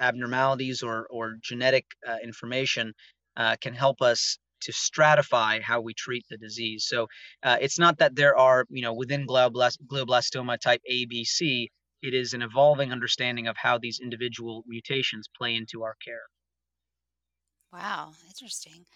abnormalities 0.00 0.82
or 0.82 1.06
or 1.08 1.36
genetic 1.42 1.86
uh, 2.06 2.16
information 2.22 2.92
uh, 3.36 3.56
can 3.60 3.74
help 3.74 4.02
us 4.02 4.38
to 4.62 4.72
stratify 4.72 5.60
how 5.60 5.80
we 5.80 5.94
treat 5.94 6.24
the 6.30 6.38
disease. 6.38 6.86
So 6.88 7.08
uh, 7.42 7.58
it's 7.60 7.78
not 7.78 7.98
that 7.98 8.16
there 8.16 8.36
are, 8.36 8.64
you 8.70 8.82
know, 8.82 8.94
within 8.94 9.26
glioblast- 9.26 9.82
glioblastoma 9.86 10.58
type 10.58 10.80
A, 10.86 11.04
B, 11.06 11.24
C. 11.24 11.70
It 12.02 12.14
is 12.14 12.32
an 12.34 12.42
evolving 12.42 12.92
understanding 12.92 13.46
of 13.48 13.56
how 13.58 13.78
these 13.78 14.00
individual 14.00 14.64
mutations 14.66 15.28
play 15.36 15.54
into 15.54 15.82
our 15.82 15.96
care. 16.04 16.22
Wow, 17.72 18.14
interesting. 18.26 18.86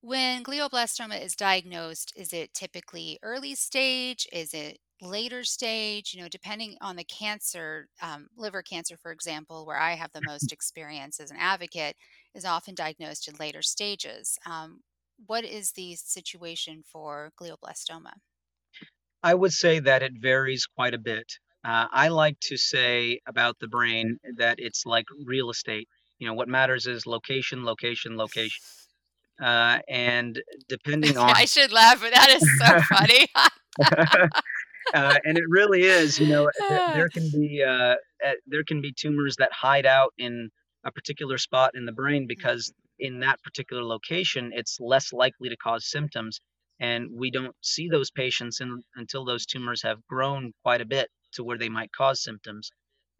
When 0.00 0.42
glioblastoma 0.44 1.20
is 1.20 1.36
diagnosed, 1.36 2.12
is 2.16 2.32
it 2.32 2.54
typically 2.54 3.18
early 3.22 3.54
stage? 3.54 4.26
Is 4.32 4.54
it 4.54 4.78
later 5.02 5.44
stage? 5.44 6.14
You 6.14 6.22
know, 6.22 6.28
depending 6.28 6.78
on 6.80 6.96
the 6.96 7.04
cancer, 7.04 7.88
um, 8.00 8.28
liver 8.36 8.62
cancer, 8.62 8.96
for 8.96 9.10
example, 9.12 9.66
where 9.66 9.78
I 9.78 9.94
have 9.94 10.12
the 10.12 10.22
most 10.22 10.52
experience 10.52 11.20
as 11.20 11.30
an 11.30 11.36
advocate, 11.38 11.96
is 12.34 12.44
often 12.44 12.74
diagnosed 12.74 13.28
in 13.28 13.34
later 13.36 13.62
stages. 13.62 14.38
Um, 14.46 14.82
what 15.26 15.44
is 15.44 15.72
the 15.72 15.94
situation 15.96 16.82
for 16.82 17.32
glioblastoma? 17.40 18.14
I 19.22 19.34
would 19.34 19.52
say 19.52 19.78
that 19.80 20.02
it 20.02 20.14
varies 20.16 20.64
quite 20.64 20.94
a 20.94 20.98
bit. 20.98 21.30
Uh, 21.62 21.86
I 21.90 22.08
like 22.08 22.38
to 22.44 22.56
say 22.56 23.20
about 23.26 23.58
the 23.58 23.68
brain 23.68 24.18
that 24.36 24.58
it's 24.58 24.86
like 24.86 25.04
real 25.26 25.50
estate. 25.50 25.88
You 26.18 26.26
know, 26.28 26.32
what 26.34 26.48
matters 26.48 26.86
is 26.86 27.04
location, 27.06 27.62
location, 27.64 28.16
location. 28.16 28.64
Uh, 29.42 29.78
and 29.88 30.42
depending 30.68 31.16
on 31.18 31.30
I 31.30 31.44
should 31.44 31.72
laugh, 31.72 32.00
but 32.00 32.12
that 32.12 32.30
is 32.30 32.58
so 32.58 32.80
funny. 32.82 33.26
uh, 34.94 35.18
and 35.24 35.36
it 35.36 35.44
really 35.48 35.82
is, 35.84 36.18
you 36.18 36.26
know, 36.26 36.48
th- 36.68 36.80
there 36.94 37.08
can 37.10 37.30
be 37.30 37.62
uh, 37.62 37.96
uh, 38.24 38.32
there 38.46 38.64
can 38.64 38.80
be 38.80 38.92
tumors 38.92 39.36
that 39.36 39.52
hide 39.52 39.86
out 39.86 40.12
in 40.18 40.50
a 40.84 40.92
particular 40.92 41.38
spot 41.38 41.72
in 41.74 41.84
the 41.84 41.92
brain 41.92 42.24
Mm, 42.24 42.28
because 42.28 42.72
in 42.98 43.20
that 43.20 43.42
particular 43.42 43.82
location, 43.84 44.52
it's 44.54 44.78
less 44.80 45.12
likely 45.12 45.48
to 45.50 45.56
cause 45.56 45.90
symptoms, 45.90 46.40
and 46.80 47.08
we 47.12 47.30
don't 47.30 47.54
see 47.62 47.88
those 47.88 48.10
patients 48.10 48.60
in, 48.60 48.82
until 48.94 49.24
those 49.24 49.44
tumors 49.44 49.82
have 49.82 49.98
grown 50.06 50.52
quite 50.62 50.80
a 50.80 50.86
bit 50.86 51.10
to 51.32 51.44
where 51.44 51.58
they 51.58 51.68
might 51.68 51.92
cause 51.92 52.22
symptoms. 52.22 52.70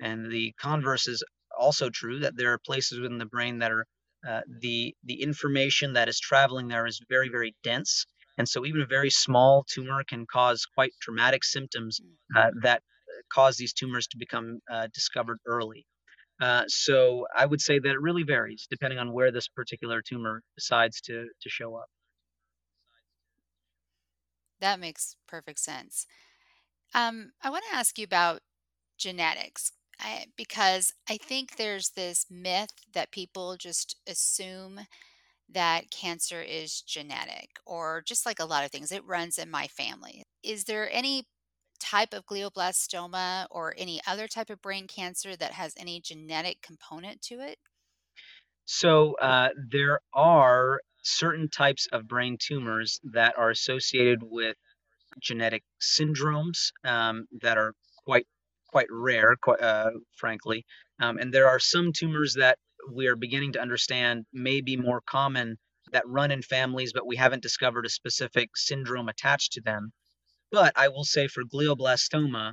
And 0.01 0.31
the 0.31 0.53
converse 0.61 1.09
is 1.09 1.23
also 1.59 1.91
true 1.91 2.21
that 2.21 2.37
there 2.37 2.53
are 2.53 2.59
places 2.59 3.01
within 3.01 3.19
the 3.19 3.27
brain 3.27 3.59
that 3.59 3.73
are 3.73 3.87
uh, 4.29 4.41
the 4.61 4.95
the 5.05 5.23
information 5.23 5.93
that 5.95 6.09
is 6.09 6.19
traveling 6.21 6.69
there 6.69 6.87
is 6.87 7.01
very 7.09 7.29
very 7.29 7.55
dense 7.63 8.07
and 8.39 8.49
so 8.49 8.67
even 8.67 8.81
a 8.83 8.87
very 8.87 9.11
small 9.11 9.65
tumor 9.69 10.05
can 10.05 10.27
cause 10.27 10.67
quite 10.75 10.93
dramatic 11.01 11.45
symptoms 11.45 12.01
mm. 12.01 12.41
uh, 12.41 12.51
that 12.63 12.79
uh, 12.79 13.23
cause 13.33 13.57
these 13.57 13.73
tumors 13.73 14.07
to 14.09 14.19
become 14.19 14.61
uh, 14.71 14.89
discovered 14.93 15.39
early. 15.47 15.87
Uh, 16.41 16.65
so 16.69 17.27
I 17.35 17.47
would 17.47 17.63
say 17.63 17.79
that 17.79 17.89
it 17.89 18.01
really 18.01 18.23
varies 18.23 18.67
depending 18.69 18.99
on 18.99 19.13
where 19.13 19.33
this 19.33 19.49
particular 19.49 20.03
tumor 20.03 20.43
decides 20.57 21.01
to 21.03 21.27
to 21.41 21.49
show 21.49 21.77
up. 21.77 21.87
That 24.61 24.81
makes 24.81 25.17
perfect 25.27 25.59
sense. 25.61 26.07
Um, 26.95 27.33
I 27.43 27.51
want 27.51 27.65
to 27.71 27.77
ask 27.77 27.99
you 27.99 28.05
about 28.05 28.41
genetics 28.99 29.73
I, 30.01 30.27
because 30.37 30.93
I 31.09 31.17
think 31.17 31.57
there's 31.57 31.91
this 31.91 32.27
myth 32.31 32.71
that 32.93 33.13
people 33.13 33.57
just 33.57 33.97
assume 34.07 34.81
that 35.49 35.91
cancer 35.91 36.43
is 36.43 36.83
genetic 36.83 37.59
or 37.65 38.03
just 38.07 38.27
like 38.27 38.41
a 38.41 38.45
lot 38.45 38.65
of 38.65 38.71
things, 38.71 38.93
it 38.93 39.05
runs 39.05 39.39
in 39.39 39.51
my 39.51 39.69
family. 39.69 40.25
Is 40.43 40.65
there 40.65 40.91
any 40.93 41.25
type 41.79 42.13
of 42.15 42.27
glioblastoma 42.27 43.47
or 43.51 43.75
any 43.77 44.01
other 44.07 44.27
type 44.29 44.51
of 44.51 44.63
brain 44.63 44.87
cancer 44.87 45.37
that 45.37 45.53
has 45.53 45.75
any 45.77 46.01
genetic 46.01 46.63
component 46.63 47.23
to 47.23 47.41
it? 47.41 47.59
So 48.65 49.15
uh, 49.15 49.51
there 49.71 50.01
are 50.13 50.81
certain 51.03 51.49
types 51.49 51.87
of 51.93 52.09
brain 52.09 52.37
tumors 52.41 52.99
that 53.13 53.39
are 53.39 53.51
associated 53.51 54.21
with 54.23 54.57
genetic 55.21 55.63
syndromes 55.81 56.73
um, 56.85 57.27
that 57.43 57.59
are 57.59 57.75
quite 58.05 58.27
quite 58.77 58.89
rare, 58.91 59.35
quite, 59.41 59.63
uh, 59.63 59.91
frankly. 60.19 60.63
Um, 61.01 61.17
and 61.17 61.33
there 61.33 61.49
are 61.49 61.59
some 61.59 61.93
tumors 61.95 62.35
that 62.35 62.59
we 62.93 63.07
are 63.07 63.17
beginning 63.17 63.53
to 63.53 63.63
understand 63.67 64.27
may 64.35 64.61
be 64.61 64.77
more 64.77 65.01
common 65.09 65.57
that 65.93 66.07
run 66.07 66.31
in 66.31 66.43
families, 66.43 66.93
but 66.93 67.07
we 67.07 67.17
haven't 67.17 67.43
discovered 67.43 67.87
a 67.87 67.89
specific 67.89 68.51
syndrome 68.55 69.09
attached 69.09 69.53
to 69.53 69.63
them. 69.63 69.93
But 70.53 70.75
I 70.77 70.89
will 70.89 71.05
say 71.05 71.27
for 71.27 71.43
glioblastoma, 71.43 72.53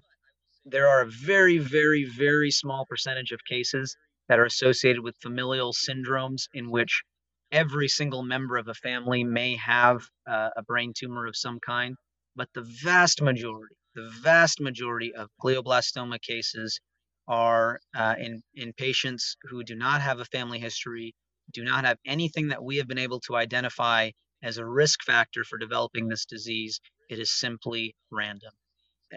there 0.64 0.88
are 0.88 1.02
a 1.02 1.12
very, 1.12 1.58
very, 1.58 2.06
very 2.06 2.52
small 2.52 2.86
percentage 2.86 3.34
of 3.34 3.44
cases 3.44 3.98
that 4.30 4.40
are 4.40 4.46
associated 4.46 5.04
with 5.04 5.18
familial 5.22 5.74
syndromes 5.74 6.44
in 6.54 6.72
which 6.72 7.04
every 7.52 7.90
single 7.90 8.24
member 8.24 8.56
of 8.56 8.70
a 8.70 8.74
family 8.74 9.26
may 9.26 9.58
have 9.58 9.98
uh, 10.26 10.52
a 10.56 10.64
brain 10.64 10.94
tumor 10.98 11.28
of 11.28 11.36
some 11.36 11.60
kind. 11.60 11.98
But 12.34 12.48
the 12.54 12.66
vast 12.82 13.22
majority, 13.22 13.76
the 13.96 14.10
vast 14.22 14.60
majority 14.62 15.14
of 15.14 15.30
glioblastoma 15.44 16.22
cases 16.22 16.80
are 17.28 17.80
uh, 17.96 18.16
in, 18.18 18.42
in 18.54 18.74
patients 18.74 19.38
who 19.44 19.64
do 19.64 19.76
not 19.76 20.02
have 20.02 20.20
a 20.20 20.26
family 20.26 20.60
history, 20.60 21.14
do 21.52 21.64
not 21.64 21.86
have 21.86 21.98
anything 22.06 22.50
that 22.50 22.64
we 22.64 22.78
have 22.78 22.88
been 22.88 22.98
able 22.98 23.20
to 23.22 23.36
identify 23.36 24.12
as 24.42 24.58
a 24.58 24.66
risk 24.66 25.04
factor 25.04 25.44
for 25.44 25.58
developing 25.58 26.08
this 26.08 26.26
disease. 26.26 26.80
It 27.10 27.20
is 27.20 27.32
simply 27.32 27.96
random 28.12 28.52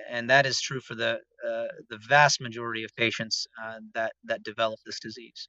and 0.08 0.30
that 0.30 0.46
is 0.46 0.60
true 0.60 0.80
for 0.80 0.94
the 0.94 1.20
uh, 1.46 1.68
the 1.88 1.98
vast 2.08 2.40
majority 2.40 2.84
of 2.84 2.94
patients 2.96 3.46
uh, 3.62 3.80
that 3.94 4.12
that 4.24 4.42
develop 4.42 4.80
this 4.84 5.00
disease. 5.00 5.48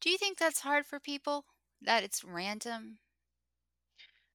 Do 0.00 0.10
you 0.10 0.18
think 0.18 0.38
that's 0.38 0.60
hard 0.60 0.86
for 0.86 1.00
people? 1.00 1.46
That 1.80 2.02
it's 2.02 2.24
random? 2.24 2.98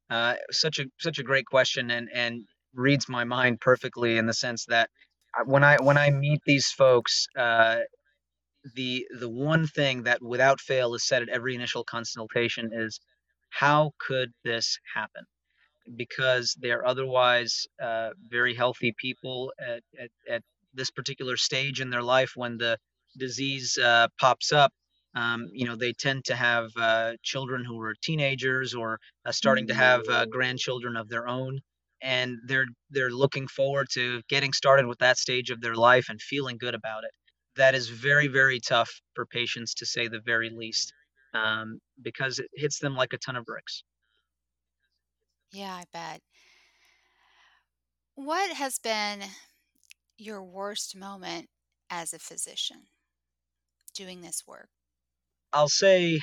Uh, 0.10 0.36
such 0.52 0.80
a 0.80 0.86
such 1.00 1.20
a 1.20 1.24
great 1.24 1.46
question, 1.46 1.92
and 1.92 2.10
and 2.14 2.46
reads 2.74 3.08
my 3.10 3.24
mind 3.24 3.60
perfectly 3.62 4.18
in 4.18 4.26
the 4.26 4.34
sense 4.34 4.66
that 4.66 4.90
uh, 5.38 5.44
when 5.46 5.64
I 5.64 5.78
when 5.82 5.98
I 5.98 6.10
meet 6.10 6.42
these 6.46 6.72
folks, 6.72 7.28
uh, 7.38 7.80
the 8.76 9.06
the 9.20 9.30
one 9.30 9.68
thing 9.68 10.04
that 10.04 10.22
without 10.22 10.60
fail 10.62 10.96
is 10.96 11.06
said 11.06 11.22
at 11.22 11.30
every 11.30 11.56
initial 11.56 11.84
consultation 11.84 12.72
is, 12.74 13.00
"How 13.50 13.92
could 14.00 14.32
this 14.44 14.80
happen?" 14.96 15.26
because 15.96 16.56
they're 16.60 16.86
otherwise 16.86 17.68
uh, 17.82 18.12
very 18.28 18.54
healthy 18.54 18.94
people 18.98 19.52
at, 19.60 19.84
at, 20.00 20.10
at, 20.30 20.44
this 20.76 20.92
particular 20.92 21.36
stage 21.36 21.82
in 21.82 21.90
their 21.90 22.04
life 22.04 22.34
when 22.36 22.60
the 22.60 22.78
disease 23.18 23.76
uh, 23.80 24.08
pops 24.20 24.54
up. 24.54 24.72
Um, 25.20 25.40
you 25.54 25.66
know, 25.68 25.76
they 25.76 25.94
tend 25.94 26.26
to 26.26 26.36
have 26.36 26.72
uh, 26.78 27.14
children 27.24 27.66
who 27.66 27.80
are 27.82 27.96
teenagers 28.10 28.74
or 28.76 29.00
uh, 29.26 29.32
starting 29.32 29.68
to 29.68 29.74
have 29.74 30.02
uh, 30.10 30.26
grandchildren 30.26 30.96
of 30.96 31.10
their 31.10 31.28
own, 31.28 31.60
and 32.02 32.38
they're 32.48 32.68
they're 32.90 33.12
looking 33.24 33.48
forward 33.48 33.88
to 33.94 34.22
getting 34.30 34.54
started 34.54 34.86
with 34.88 35.00
that 35.00 35.18
stage 35.18 35.50
of 35.52 35.62
their 35.62 35.76
life 35.76 36.08
and 36.10 36.22
feeling 36.22 36.58
good 36.58 36.76
about 36.76 37.04
it. 37.04 37.12
That 37.56 37.76
is 37.76 37.90
very 37.90 38.28
very 38.28 38.60
tough 38.60 38.92
for 39.16 39.26
patients 39.26 39.74
to 39.76 39.86
say 39.86 40.08
the 40.08 40.22
very 40.22 40.50
least, 40.50 40.94
um, 41.34 41.80
because 42.02 42.40
it 42.40 42.50
hits 42.54 42.80
them 42.80 42.96
like 42.96 43.14
a 43.14 43.18
ton 43.18 43.36
of 43.36 43.46
bricks. 43.46 43.84
Yeah, 45.52 45.74
I 45.76 45.86
bet. 45.92 46.22
What 48.14 48.56
has 48.56 48.78
been 48.78 49.24
your 50.18 50.44
worst 50.44 50.96
moment 50.96 51.50
as 51.90 52.14
a 52.14 52.20
physician 52.20 52.90
doing 53.94 54.22
this 54.22 54.48
work? 54.48 54.70
I'll 55.54 55.70
say 55.70 56.20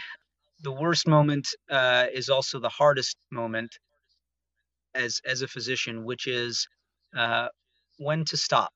the 0.63 0.73
worst 0.73 1.07
moment 1.07 1.49
uh, 1.71 2.07
is 2.13 2.29
also 2.29 2.61
the 2.61 2.69
hardest 2.71 3.17
moment 3.31 3.73
as 4.95 5.21
as 5.25 5.43
a 5.43 5.49
physician, 5.49 6.05
which 6.05 6.27
is 6.27 6.67
uh, 7.17 7.49
when 7.99 8.25
to 8.27 8.37
stop, 8.37 8.73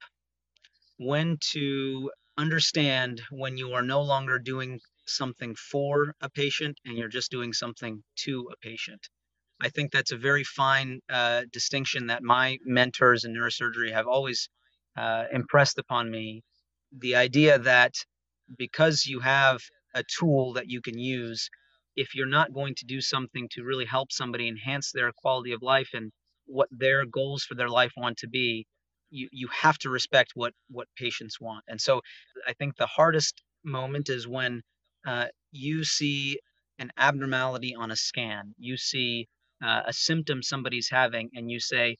when 0.98 1.38
to 1.52 2.10
understand 2.38 3.20
when 3.30 3.56
you 3.58 3.72
are 3.72 3.82
no 3.82 4.02
longer 4.02 4.38
doing 4.38 4.80
something 5.06 5.54
for 5.56 6.14
a 6.20 6.30
patient 6.30 6.78
and 6.84 6.96
you're 6.96 7.08
just 7.08 7.30
doing 7.30 7.52
something 7.52 8.02
to 8.16 8.48
a 8.52 8.56
patient. 8.58 9.08
I 9.60 9.68
think 9.68 9.92
that's 9.92 10.12
a 10.12 10.16
very 10.16 10.44
fine 10.44 11.00
uh, 11.10 11.42
distinction 11.52 12.06
that 12.08 12.22
my 12.22 12.58
mentors 12.64 13.24
in 13.24 13.34
neurosurgery 13.34 13.92
have 13.92 14.06
always 14.06 14.48
uh, 14.96 15.24
impressed 15.32 15.78
upon 15.78 16.10
me. 16.10 16.42
The 16.92 17.16
idea 17.16 17.58
that 17.58 17.94
because 18.56 19.06
you 19.06 19.20
have 19.20 19.60
a 19.94 20.02
tool 20.18 20.54
that 20.54 20.68
you 20.68 20.80
can 20.80 20.98
use, 20.98 21.48
if 21.96 22.14
you're 22.14 22.26
not 22.26 22.52
going 22.52 22.74
to 22.76 22.86
do 22.86 23.00
something 23.00 23.48
to 23.52 23.64
really 23.64 23.84
help 23.84 24.12
somebody 24.12 24.48
enhance 24.48 24.92
their 24.92 25.12
quality 25.12 25.52
of 25.52 25.62
life 25.62 25.90
and 25.94 26.12
what 26.46 26.68
their 26.70 27.04
goals 27.06 27.44
for 27.44 27.54
their 27.54 27.68
life 27.68 27.92
want 27.96 28.18
to 28.18 28.28
be, 28.28 28.66
you 29.10 29.28
you 29.32 29.48
have 29.48 29.78
to 29.78 29.90
respect 29.90 30.32
what 30.34 30.52
what 30.70 30.88
patients 30.96 31.40
want. 31.40 31.64
And 31.68 31.80
so 31.80 32.00
I 32.46 32.52
think 32.54 32.76
the 32.76 32.86
hardest 32.86 33.42
moment 33.64 34.08
is 34.08 34.26
when 34.28 34.62
uh, 35.06 35.26
you 35.52 35.84
see 35.84 36.38
an 36.78 36.90
abnormality 36.96 37.74
on 37.74 37.90
a 37.90 37.96
scan, 37.96 38.54
you 38.58 38.76
see 38.76 39.26
uh, 39.62 39.82
a 39.86 39.92
symptom 39.92 40.42
somebody's 40.42 40.88
having, 40.90 41.30
and 41.34 41.50
you 41.50 41.60
say, 41.60 41.96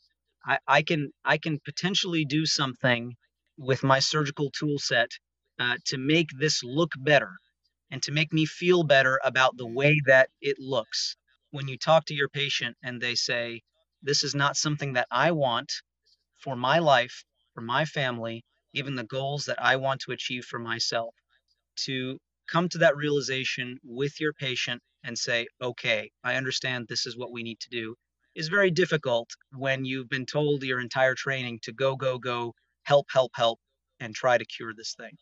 I, 0.47 0.59
I 0.67 0.83
can 0.83 1.11
I 1.25 1.39
can 1.39 1.59
potentially 1.65 2.25
do 2.25 2.47
something 2.47 3.15
with 3.59 3.83
my 3.83 3.99
surgical 3.99 4.51
tool 4.59 4.79
set 4.79 5.11
uh, 5.59 5.77
to 5.87 5.99
make 5.99 6.29
this 6.39 6.63
look 6.63 6.93
better 6.99 7.33
and 7.91 8.03
to 8.03 8.13
make 8.13 8.33
me 8.33 8.47
feel 8.47 8.83
better 8.85 9.21
about 9.25 9.57
the 9.57 9.67
way 9.67 10.01
that 10.07 10.31
it 10.41 10.59
looks. 10.59 11.17
When 11.51 11.69
you 11.69 11.77
talk 11.77 12.05
to 12.07 12.15
your 12.15 12.29
patient 12.29 12.77
and 12.83 13.01
they 13.01 13.15
say, 13.15 13.63
This 14.03 14.23
is 14.23 14.35
not 14.35 14.57
something 14.57 14.95
that 14.95 15.09
I 15.11 15.33
want 15.33 15.73
for 16.39 16.57
my 16.57 16.79
life, 16.79 17.25
for 17.55 17.61
my 17.61 17.85
family, 17.85 18.45
even 18.73 18.95
the 18.95 19.05
goals 19.05 19.45
that 19.47 19.61
I 19.61 19.77
want 19.77 20.01
to 20.03 20.13
achieve 20.13 20.45
for 20.45 20.59
myself, 20.59 21.15
to 21.85 22.19
come 22.51 22.69
to 22.69 22.79
that 22.79 22.97
realization 22.97 23.79
with 23.85 24.21
your 24.21 24.33
patient 24.33 24.83
and 25.05 25.17
say, 25.17 25.47
okay, 25.63 26.11
I 26.25 26.35
understand 26.37 26.87
this 26.89 27.07
is 27.07 27.17
what 27.17 27.33
we 27.33 27.43
need 27.43 27.61
to 27.61 27.71
do, 27.71 27.95
is 28.35 28.49
very 28.49 28.71
difficult 28.71 29.31
when 29.53 29.85
you've 29.85 30.09
been 30.09 30.27
told 30.27 30.63
your 30.63 30.81
entire 30.81 31.15
training 31.15 31.61
to 31.63 31.73
go, 31.73 31.97
go, 31.97 32.19
go, 32.19 32.55
help, 32.85 33.07
help, 33.13 33.33
help, 33.35 33.59
and 34.01 34.15
try 34.15 34.39
to 34.39 34.45
cure 34.45 34.73
this 34.77 34.95
thing. 34.95 35.13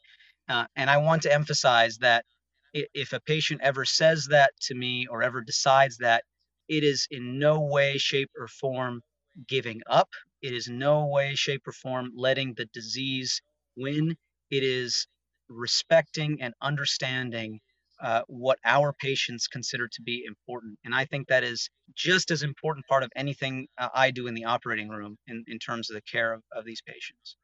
Uh, 0.48 0.66
and 0.76 0.88
I 0.88 0.98
want 0.98 1.22
to 1.22 1.32
emphasize 1.32 1.98
that 1.98 2.24
if 2.72 3.12
a 3.12 3.20
patient 3.20 3.60
ever 3.62 3.84
says 3.84 4.26
that 4.26 4.52
to 4.62 4.74
me 4.74 5.06
or 5.06 5.22
ever 5.22 5.40
decides 5.40 5.98
that, 5.98 6.24
it 6.68 6.84
is 6.84 7.06
in 7.10 7.38
no 7.38 7.60
way, 7.60 7.98
shape, 7.98 8.30
or 8.36 8.48
form 8.48 9.02
giving 9.46 9.80
up. 9.86 10.10
It 10.42 10.52
is 10.52 10.68
no 10.68 11.06
way, 11.06 11.34
shape, 11.34 11.66
or 11.66 11.72
form 11.72 12.12
letting 12.14 12.54
the 12.54 12.66
disease 12.66 13.40
win. 13.76 14.16
It 14.50 14.62
is 14.62 15.06
respecting 15.48 16.42
and 16.42 16.54
understanding 16.60 17.60
uh, 18.00 18.22
what 18.28 18.58
our 18.64 18.92
patients 18.92 19.48
consider 19.48 19.88
to 19.88 20.02
be 20.02 20.24
important. 20.24 20.78
And 20.84 20.94
I 20.94 21.04
think 21.04 21.28
that 21.28 21.42
is 21.42 21.68
just 21.94 22.30
as 22.30 22.42
important 22.42 22.86
part 22.86 23.02
of 23.02 23.10
anything 23.16 23.66
uh, 23.76 23.88
I 23.92 24.10
do 24.10 24.26
in 24.26 24.34
the 24.34 24.44
operating 24.44 24.88
room 24.88 25.16
in, 25.26 25.44
in 25.48 25.58
terms 25.58 25.90
of 25.90 25.94
the 25.94 26.02
care 26.02 26.32
of, 26.32 26.42
of 26.52 26.64
these 26.64 26.82
patients. 26.82 27.36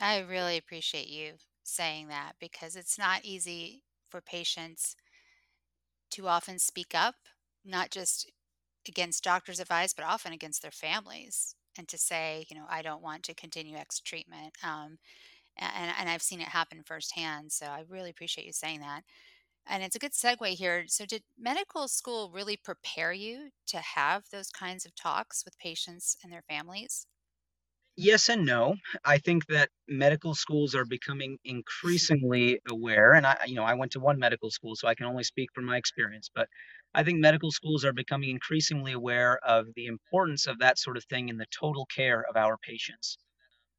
I 0.00 0.20
really 0.20 0.56
appreciate 0.56 1.08
you 1.08 1.34
saying 1.64 2.08
that 2.08 2.36
because 2.40 2.76
it's 2.76 2.98
not 2.98 3.24
easy 3.24 3.82
for 4.10 4.20
patients 4.20 4.96
to 6.10 6.28
often 6.28 6.58
speak 6.58 6.94
up, 6.94 7.14
not 7.64 7.90
just 7.90 8.30
against 8.88 9.24
doctors' 9.24 9.60
advice, 9.60 9.94
but 9.94 10.04
often 10.06 10.32
against 10.32 10.62
their 10.62 10.70
families, 10.72 11.56
and 11.78 11.88
to 11.88 11.98
say, 11.98 12.46
you 12.50 12.56
know, 12.56 12.66
I 12.68 12.82
don't 12.82 13.02
want 13.02 13.24
to 13.24 13.34
continue 13.34 13.76
X 13.76 14.00
treatment. 14.00 14.56
Um, 14.64 14.98
and, 15.58 15.92
and 15.98 16.10
I've 16.10 16.22
seen 16.22 16.40
it 16.40 16.48
happen 16.48 16.82
firsthand. 16.84 17.52
So 17.52 17.66
I 17.66 17.84
really 17.88 18.10
appreciate 18.10 18.46
you 18.46 18.52
saying 18.52 18.80
that. 18.80 19.04
And 19.66 19.82
it's 19.84 19.96
a 19.96 20.00
good 20.00 20.12
segue 20.12 20.48
here. 20.50 20.86
So, 20.88 21.06
did 21.06 21.24
medical 21.38 21.88
school 21.88 22.30
really 22.32 22.56
prepare 22.56 23.12
you 23.12 23.50
to 23.68 23.78
have 23.78 24.24
those 24.30 24.50
kinds 24.50 24.86
of 24.86 24.94
talks 24.96 25.44
with 25.44 25.58
patients 25.58 26.16
and 26.24 26.32
their 26.32 26.42
families? 26.42 27.06
Yes 27.98 28.30
and 28.30 28.46
no. 28.46 28.76
I 29.04 29.18
think 29.18 29.44
that 29.48 29.68
medical 29.88 30.34
schools 30.34 30.74
are 30.74 30.86
becoming 30.86 31.38
increasingly 31.44 32.60
aware, 32.66 33.12
and 33.12 33.26
I, 33.26 33.44
you 33.46 33.56
know, 33.56 33.64
I 33.64 33.74
went 33.74 33.92
to 33.92 34.00
one 34.00 34.18
medical 34.18 34.50
school, 34.50 34.74
so 34.74 34.88
I 34.88 34.94
can 34.94 35.04
only 35.04 35.22
speak 35.24 35.50
from 35.54 35.66
my 35.66 35.76
experience. 35.76 36.30
But 36.34 36.48
I 36.94 37.02
think 37.04 37.18
medical 37.18 37.50
schools 37.50 37.84
are 37.84 37.92
becoming 37.92 38.30
increasingly 38.30 38.92
aware 38.92 39.36
of 39.44 39.66
the 39.74 39.84
importance 39.86 40.46
of 40.46 40.60
that 40.60 40.78
sort 40.78 40.96
of 40.96 41.04
thing 41.06 41.28
in 41.28 41.36
the 41.36 41.44
total 41.50 41.84
care 41.94 42.22
of 42.22 42.36
our 42.36 42.56
patients 42.56 43.18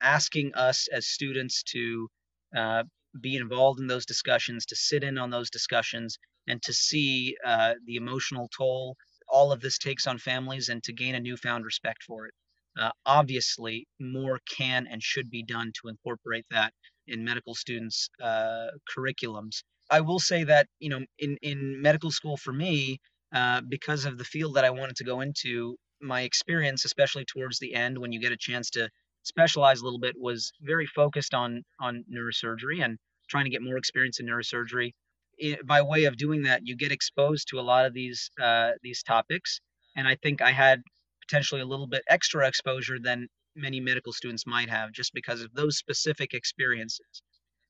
asking 0.02 0.54
us 0.56 0.88
as 0.90 1.08
students 1.08 1.64
to 1.64 2.10
uh, 2.56 2.84
be 3.22 3.36
involved 3.38 3.80
in 3.80 3.88
those 3.88 4.06
discussions, 4.06 4.66
to 4.68 4.76
sit 4.76 5.04
in 5.04 5.18
on 5.18 5.30
those 5.32 5.50
discussions, 5.50 6.18
and 6.48 6.62
to 6.64 6.74
see 6.74 7.38
uh, 7.46 7.76
the 7.86 7.96
emotional 7.96 8.50
toll 8.58 8.98
all 9.30 9.52
of 9.52 9.62
this 9.62 9.78
takes 9.80 10.08
on 10.08 10.18
families 10.20 10.70
and 10.70 10.84
to 10.84 10.94
gain 10.94 11.16
a 11.16 11.20
newfound 11.22 11.66
respect 11.66 12.04
for 12.04 12.28
it. 12.28 12.34
Uh, 12.80 12.92
obviously, 13.06 13.86
more 14.00 14.39
can 14.50 14.88
and 14.89 15.04
should 15.04 15.30
be 15.30 15.44
done 15.44 15.72
to 15.82 15.89
incorporate 15.89 16.46
that 16.50 16.74
in 17.08 17.26
medical 17.26 17.54
students' 17.54 18.10
uh, 18.24 18.68
curriculums. 18.96 19.63
I 19.89 20.02
will 20.02 20.20
say 20.20 20.46
that 20.46 20.68
you 20.80 20.89
know, 20.89 21.02
in 21.18 21.38
in 21.42 21.82
medical 21.82 22.12
school 22.12 22.38
for 22.38 22.54
me, 22.54 23.00
uh, 23.34 23.62
because 23.68 24.06
of 24.06 24.18
the 24.18 24.24
field 24.24 24.56
that 24.56 24.65
I 24.65 24.70
wanted 24.70 24.96
to 24.98 25.04
go 25.04 25.22
into, 25.22 25.76
my 26.02 26.22
experience, 26.22 26.86
especially 26.86 27.26
towards 27.26 27.60
the 27.60 27.76
end, 27.76 27.98
when 27.98 28.12
you 28.12 28.22
get 28.22 28.32
a 28.32 28.38
chance 28.38 28.70
to 28.72 28.89
specialize 29.24 29.82
a 29.82 29.84
little 29.84 30.00
bit 30.00 30.15
was 30.18 30.52
very 30.62 30.86
focused 30.86 31.34
on 31.34 31.63
on 31.80 32.06
neurosurgery 32.12 32.84
and 32.84 32.98
trying 33.30 33.46
to 33.46 33.52
get 33.52 33.62
more 33.62 33.78
experience 33.78 34.20
in 34.20 34.26
neurosurgery. 34.26 34.94
It, 35.38 35.65
by 35.65 35.82
way 35.82 36.06
of 36.06 36.18
doing 36.18 36.44
that, 36.44 36.62
you 36.65 36.76
get 36.76 36.92
exposed 36.92 37.48
to 37.50 37.60
a 37.60 37.62
lot 37.62 37.86
of 37.86 37.94
these 37.94 38.30
uh, 38.42 38.72
these 38.82 39.04
topics, 39.04 39.60
and 39.96 40.08
I 40.08 40.15
think 40.15 40.42
I 40.42 40.52
had 40.52 40.82
potentially 41.30 41.62
a 41.62 41.65
little 41.65 41.88
bit 41.88 42.04
extra 42.10 42.48
exposure 42.48 43.00
than 43.00 43.28
many 43.56 43.80
medical 43.80 44.13
students 44.13 44.48
might 44.48 44.70
have, 44.70 44.92
just 44.94 45.13
because 45.13 45.42
of 45.42 45.54
those 45.54 45.78
specific 45.78 46.34
experiences. 46.34 47.22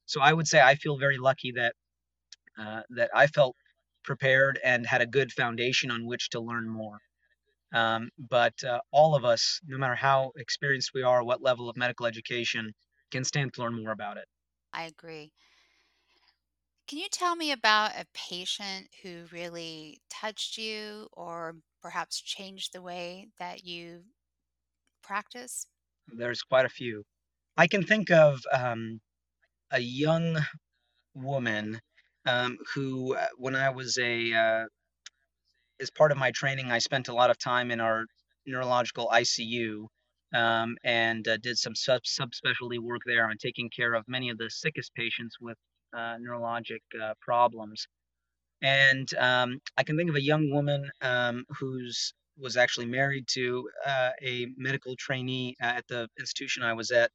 So 0.06 0.22
I 0.22 0.34
would 0.34 0.48
say 0.48 0.62
I 0.62 0.76
feel 0.76 0.98
very 0.98 1.17
lucky 1.17 1.52
that 1.54 1.76
uh, 2.58 2.84
that 2.91 3.10
I 3.15 3.28
felt 3.28 3.56
prepared 4.04 4.60
and 4.63 4.86
had 4.86 5.02
a 5.02 5.08
good 5.08 5.32
foundation 5.32 5.91
on 5.91 6.06
which 6.06 6.30
to 6.32 6.39
learn 6.39 6.69
more. 6.69 7.00
Um, 7.74 8.10
but 8.17 8.63
uh, 8.63 8.82
all 8.91 9.15
of 9.15 9.26
us, 9.26 9.60
no 9.65 9.78
matter 9.78 9.95
how 9.95 10.32
experienced 10.38 10.91
we 10.93 11.04
are, 11.04 11.24
what 11.24 11.41
level 11.41 11.69
of 11.69 11.78
medical 11.78 12.06
education, 12.08 12.74
can 13.12 13.24
stand 13.26 13.54
to 13.56 13.62
learn 13.62 13.76
more 13.82 13.91
about 13.91 14.17
it. 14.17 14.28
I 14.74 14.86
agree. 14.86 15.32
Can 16.88 16.98
you 16.98 17.08
tell 17.08 17.36
me 17.38 17.52
about 17.52 17.95
a 17.95 18.06
patient 18.13 18.93
who 19.02 19.28
really 19.32 20.02
touched 20.10 20.58
you 20.58 21.08
or 21.13 21.56
perhaps 21.82 22.22
change 22.22 22.72
the 22.72 22.82
way 22.82 23.30
that 23.39 23.65
you 23.65 24.04
practice? 25.04 25.68
There's 26.08 26.42
quite 26.42 26.65
a 26.65 26.70
few. 26.70 27.04
I 27.58 27.68
can 27.68 27.84
think 27.84 28.10
of 28.12 28.42
um, 28.52 29.02
a 29.72 29.80
young 29.80 30.38
woman 31.13 31.80
um, 32.26 32.58
who, 32.74 33.15
uh, 33.15 33.28
when 33.38 33.56
I 33.56 33.70
was 33.70 33.98
a 33.98 34.34
uh, 34.34 34.65
as 35.80 35.89
part 35.89 36.12
of 36.12 36.18
my 36.18 36.32
training, 36.32 36.72
I 36.72 36.80
spent 36.80 37.08
a 37.08 37.13
lot 37.13 37.30
of 37.30 37.38
time 37.38 37.72
in 37.72 37.80
our 37.80 38.06
neurological 38.46 39.10
ICU 39.13 39.86
um, 40.34 40.78
and 40.84 41.28
uh, 41.28 41.38
did 41.38 41.58
some 41.58 41.76
sub 41.76 42.02
subspecialty 42.04 42.80
work 42.80 43.02
there 43.06 43.26
on 43.30 43.38
taking 43.38 43.70
care 43.70 43.94
of 43.94 44.04
many 44.08 44.30
of 44.30 44.38
the 44.38 44.50
sickest 44.50 44.94
patients 44.94 45.38
with 45.39 45.58
uh, 45.94 46.18
neurologic 46.18 46.82
uh, 47.02 47.13
problems. 47.22 47.88
And 48.62 49.13
um, 49.15 49.60
I 49.78 49.84
can 49.84 49.98
think 49.98 50.10
of 50.10 50.15
a 50.15 50.22
young 50.22 50.52
woman 50.52 50.89
um, 51.02 51.45
who's 51.60 52.13
was 52.38 52.58
actually 52.58 52.86
married 52.86 53.28
to 53.28 53.69
uh, 53.86 54.12
a 54.22 54.48
medical 54.58 54.95
trainee 54.98 55.56
at 55.62 55.86
the 55.89 56.08
institution 56.19 56.63
I 56.63 56.74
was 56.74 56.89
at, 56.91 57.12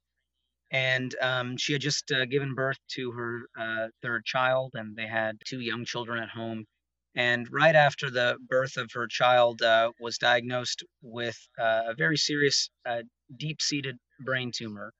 and 0.71 1.15
um, 1.21 1.57
she 1.57 1.73
had 1.73 1.81
just 1.81 2.11
uh, 2.11 2.25
given 2.25 2.55
birth 2.55 2.77
to 2.95 3.11
her 3.11 3.41
uh, 3.57 3.87
third 4.01 4.25
child, 4.25 4.71
and 4.75 4.95
they 4.95 5.07
had 5.07 5.37
two 5.45 5.61
young 5.61 5.85
children 5.85 6.21
at 6.21 6.29
home. 6.29 6.65
And 7.15 7.47
right 7.51 7.75
after 7.75 8.09
the 8.11 8.37
birth 8.49 8.77
of 8.77 8.91
her 8.93 9.07
child 9.07 9.61
uh, 9.61 9.91
was 9.99 10.17
diagnosed 10.17 10.83
with 11.01 11.37
uh, 11.59 11.83
a 11.87 11.95
very 11.95 12.17
serious 12.17 12.69
uh, 12.85 13.03
deep-seated 13.37 13.97
brain 14.25 14.51
tumor 14.53 14.93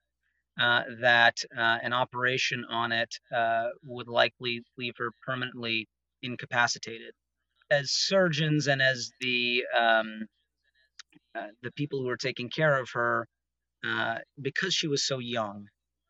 uh, 0.60 0.82
that 1.00 1.36
uh, 1.56 1.78
an 1.82 1.92
operation 1.92 2.64
on 2.70 2.92
it 2.92 3.14
uh, 3.34 3.68
would 3.84 4.08
likely 4.08 4.62
leave 4.78 4.94
her 4.98 5.10
permanently 5.26 5.88
incapacitated 6.22 7.12
as 7.70 7.92
surgeons 7.92 8.66
and 8.66 8.80
as 8.82 9.10
the 9.20 9.64
um, 9.76 10.26
the 11.62 11.72
people 11.72 12.00
who 12.00 12.06
were 12.06 12.16
taking 12.16 12.48
care 12.48 12.80
of 12.80 12.88
her 12.92 13.26
because 14.42 14.74
she 14.74 14.88
was 14.88 15.06
so 15.06 15.18
young 15.18 15.66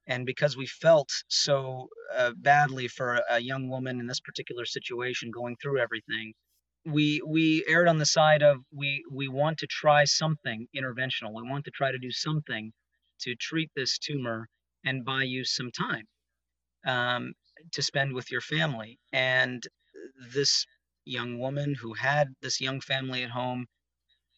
and 0.06 0.24
because 0.24 0.56
we 0.56 0.66
felt 0.66 1.10
so 1.28 1.88
uh, 2.16 2.30
badly 2.38 2.88
for 2.88 3.20
a 3.30 3.40
young 3.40 3.68
woman 3.68 4.00
in 4.00 4.06
this 4.06 4.20
particular 4.20 4.64
situation 4.64 5.30
going 5.30 5.56
through 5.60 5.78
everything 5.78 6.32
we 6.86 7.20
we 7.26 7.64
erred 7.68 7.88
on 7.88 7.98
the 7.98 8.06
side 8.06 8.42
of 8.42 8.58
we 8.72 9.04
we 9.12 9.28
want 9.28 9.58
to 9.58 9.66
try 9.66 10.04
something 10.04 10.66
interventional 10.76 11.34
we 11.34 11.50
want 11.50 11.64
to 11.64 11.70
try 11.72 11.90
to 11.90 11.98
do 11.98 12.10
something 12.10 12.72
to 13.20 13.34
treat 13.36 13.70
this 13.76 13.98
tumor 13.98 14.48
and 14.84 15.04
buy 15.04 15.22
you 15.22 15.44
some 15.44 15.70
time 15.72 16.06
um, 16.86 17.34
to 17.72 17.82
spend 17.82 18.14
with 18.14 18.30
your 18.30 18.40
family. 18.40 18.98
And 19.12 19.62
this 20.32 20.66
young 21.04 21.38
woman 21.38 21.74
who 21.74 21.94
had 21.94 22.28
this 22.42 22.60
young 22.60 22.80
family 22.80 23.22
at 23.22 23.30
home 23.30 23.66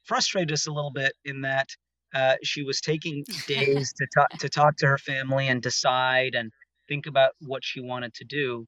frustrated 0.04 0.52
us 0.52 0.66
a 0.66 0.72
little 0.72 0.92
bit 0.92 1.12
in 1.24 1.42
that 1.42 1.68
uh, 2.14 2.36
she 2.42 2.62
was 2.62 2.80
taking 2.80 3.24
days 3.46 3.92
to 3.92 4.06
talk 4.14 4.30
to 4.38 4.48
talk 4.48 4.76
to 4.76 4.86
her 4.86 4.98
family 4.98 5.48
and 5.48 5.62
decide 5.62 6.34
and 6.34 6.50
think 6.88 7.06
about 7.06 7.32
what 7.40 7.64
she 7.64 7.80
wanted 7.80 8.14
to 8.14 8.24
do 8.24 8.66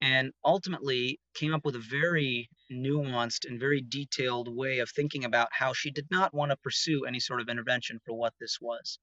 and 0.00 0.32
ultimately 0.44 1.18
came 1.34 1.52
up 1.52 1.64
with 1.64 1.74
a 1.74 1.84
very 1.90 2.48
nuanced 2.70 3.46
and 3.46 3.58
very 3.58 3.80
detailed 3.80 4.54
way 4.54 4.78
of 4.78 4.90
thinking 4.90 5.24
about 5.24 5.48
how 5.52 5.72
she 5.72 5.90
did 5.90 6.06
not 6.10 6.32
want 6.32 6.50
to 6.50 6.56
pursue 6.56 7.04
any 7.04 7.18
sort 7.18 7.40
of 7.40 7.48
intervention 7.48 7.98
for 8.04 8.14
what 8.14 8.32
this 8.40 8.58
was. 8.60 8.98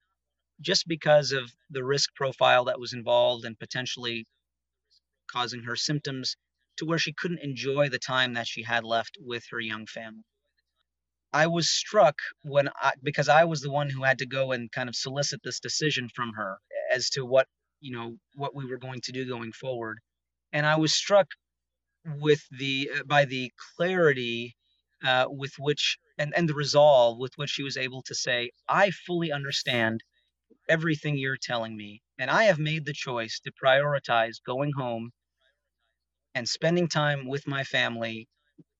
Just 0.62 0.88
because 0.88 1.34
of 1.34 1.51
the 1.69 1.84
risk 1.84 2.13
profile 2.15 2.65
that 2.65 2.79
was 2.79 2.93
involved 2.93 3.43
and 3.43 3.60
potentially 3.60 4.25
causing 5.29 5.63
her 5.63 5.75
symptoms 5.75 6.38
to 6.77 6.85
where 6.85 6.99
she 6.99 7.13
couldn't 7.13 7.43
enjoy 7.43 7.89
the 7.89 7.99
time 7.99 8.33
that 8.33 8.47
she 8.47 8.63
had 8.63 8.83
left 8.83 9.17
with 9.19 9.45
her 9.51 9.59
young 9.59 9.85
family. 9.85 10.23
I 11.33 11.47
was 11.47 11.69
struck 11.69 12.15
when 12.43 12.69
I, 12.81 12.93
because 13.03 13.27
I 13.27 13.43
was 13.43 13.61
the 13.61 13.71
one 13.71 13.89
who 13.89 14.03
had 14.03 14.19
to 14.19 14.25
go 14.25 14.51
and 14.53 14.71
kind 14.71 14.88
of 14.88 14.95
solicit 14.95 15.41
this 15.43 15.59
decision 15.59 16.07
from 16.07 16.31
her 16.33 16.59
as 16.91 17.09
to 17.11 17.25
what, 17.25 17.47
you 17.81 17.91
know, 17.91 18.17
what 18.35 18.55
we 18.55 18.65
were 18.65 18.77
going 18.77 19.01
to 19.01 19.11
do 19.11 19.25
going 19.25 19.51
forward. 19.51 19.99
And 20.53 20.65
I 20.65 20.77
was 20.77 20.93
struck 20.93 21.27
with 22.05 22.47
the 22.51 22.89
uh, 22.95 23.03
by 23.03 23.25
the 23.25 23.51
clarity 23.75 24.55
uh, 25.03 25.25
with 25.27 25.53
which 25.59 25.97
and, 26.17 26.33
and 26.38 26.47
the 26.47 26.53
resolve 26.53 27.17
with 27.17 27.33
which 27.35 27.49
she 27.49 27.63
was 27.63 27.77
able 27.77 28.01
to 28.03 28.15
say, 28.15 28.51
I 28.69 28.91
fully 28.91 29.31
understand 29.31 30.03
everything 30.69 31.17
you're 31.17 31.38
telling 31.38 31.75
me, 31.75 32.01
and 32.17 32.31
I 32.31 32.45
have 32.45 32.59
made 32.59 32.85
the 32.85 32.93
choice 32.93 33.39
to 33.41 33.51
prioritize 33.51 34.35
going 34.45 34.71
home 34.71 35.11
and 36.35 36.47
spending 36.47 36.87
time 36.89 37.27
with 37.27 37.47
my 37.47 37.63
family 37.65 38.27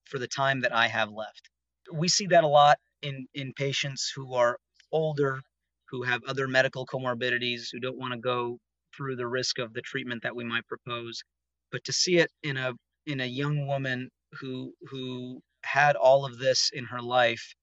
for 0.06 0.20
the 0.20 0.28
time 0.28 0.62
that 0.62 0.76
I 0.76 0.88
have 0.88 1.12
left. 1.12 1.50
We 1.94 2.10
see 2.10 2.28
that 2.28 2.44
a 2.44 2.48
lot 2.48 2.80
in, 3.02 3.28
in 3.34 3.54
patients 3.54 4.12
who 4.16 4.36
are 4.36 4.58
older, 4.92 5.42
who 5.90 6.04
have 6.04 6.24
other 6.28 6.48
medical 6.48 6.86
comorbidities, 6.86 7.70
who 7.72 7.80
don't 7.80 8.00
want 8.00 8.14
to 8.14 8.20
go 8.20 8.60
through 8.96 9.18
the 9.18 9.28
risk 9.28 9.60
of 9.60 9.74
the 9.74 9.82
treatment 9.82 10.24
that 10.24 10.36
we 10.36 10.44
might 10.44 10.68
propose. 10.68 11.24
But 11.72 11.84
to 11.86 11.94
see 11.94 12.18
it 12.18 12.32
in 12.44 12.58
a 12.58 12.74
in 13.08 13.22
a 13.22 13.26
young 13.26 13.68
woman 13.68 14.10
who 14.40 14.74
who 14.90 15.42
had 15.64 15.96
all 15.96 16.26
of 16.26 16.40
this 16.40 16.72
in 16.74 16.86
her 16.86 17.02
life 17.02 17.56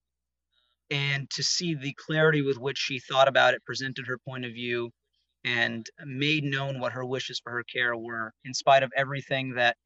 and 0.90 1.30
to 1.30 1.42
see 1.42 1.74
the 1.74 1.94
clarity 1.94 2.42
with 2.42 2.58
which 2.58 2.78
she 2.78 3.00
thought 3.00 3.28
about 3.28 3.54
it, 3.54 3.64
presented 3.64 4.06
her 4.06 4.18
point 4.18 4.44
of 4.44 4.52
view, 4.52 4.90
and 5.44 5.86
made 6.04 6.44
known 6.44 6.80
what 6.80 6.92
her 6.92 7.04
wishes 7.04 7.40
for 7.42 7.52
her 7.52 7.64
care 7.64 7.96
were, 7.96 8.32
in 8.44 8.54
spite 8.54 8.82
of 8.82 8.92
everything 8.96 9.54
that 9.54 9.76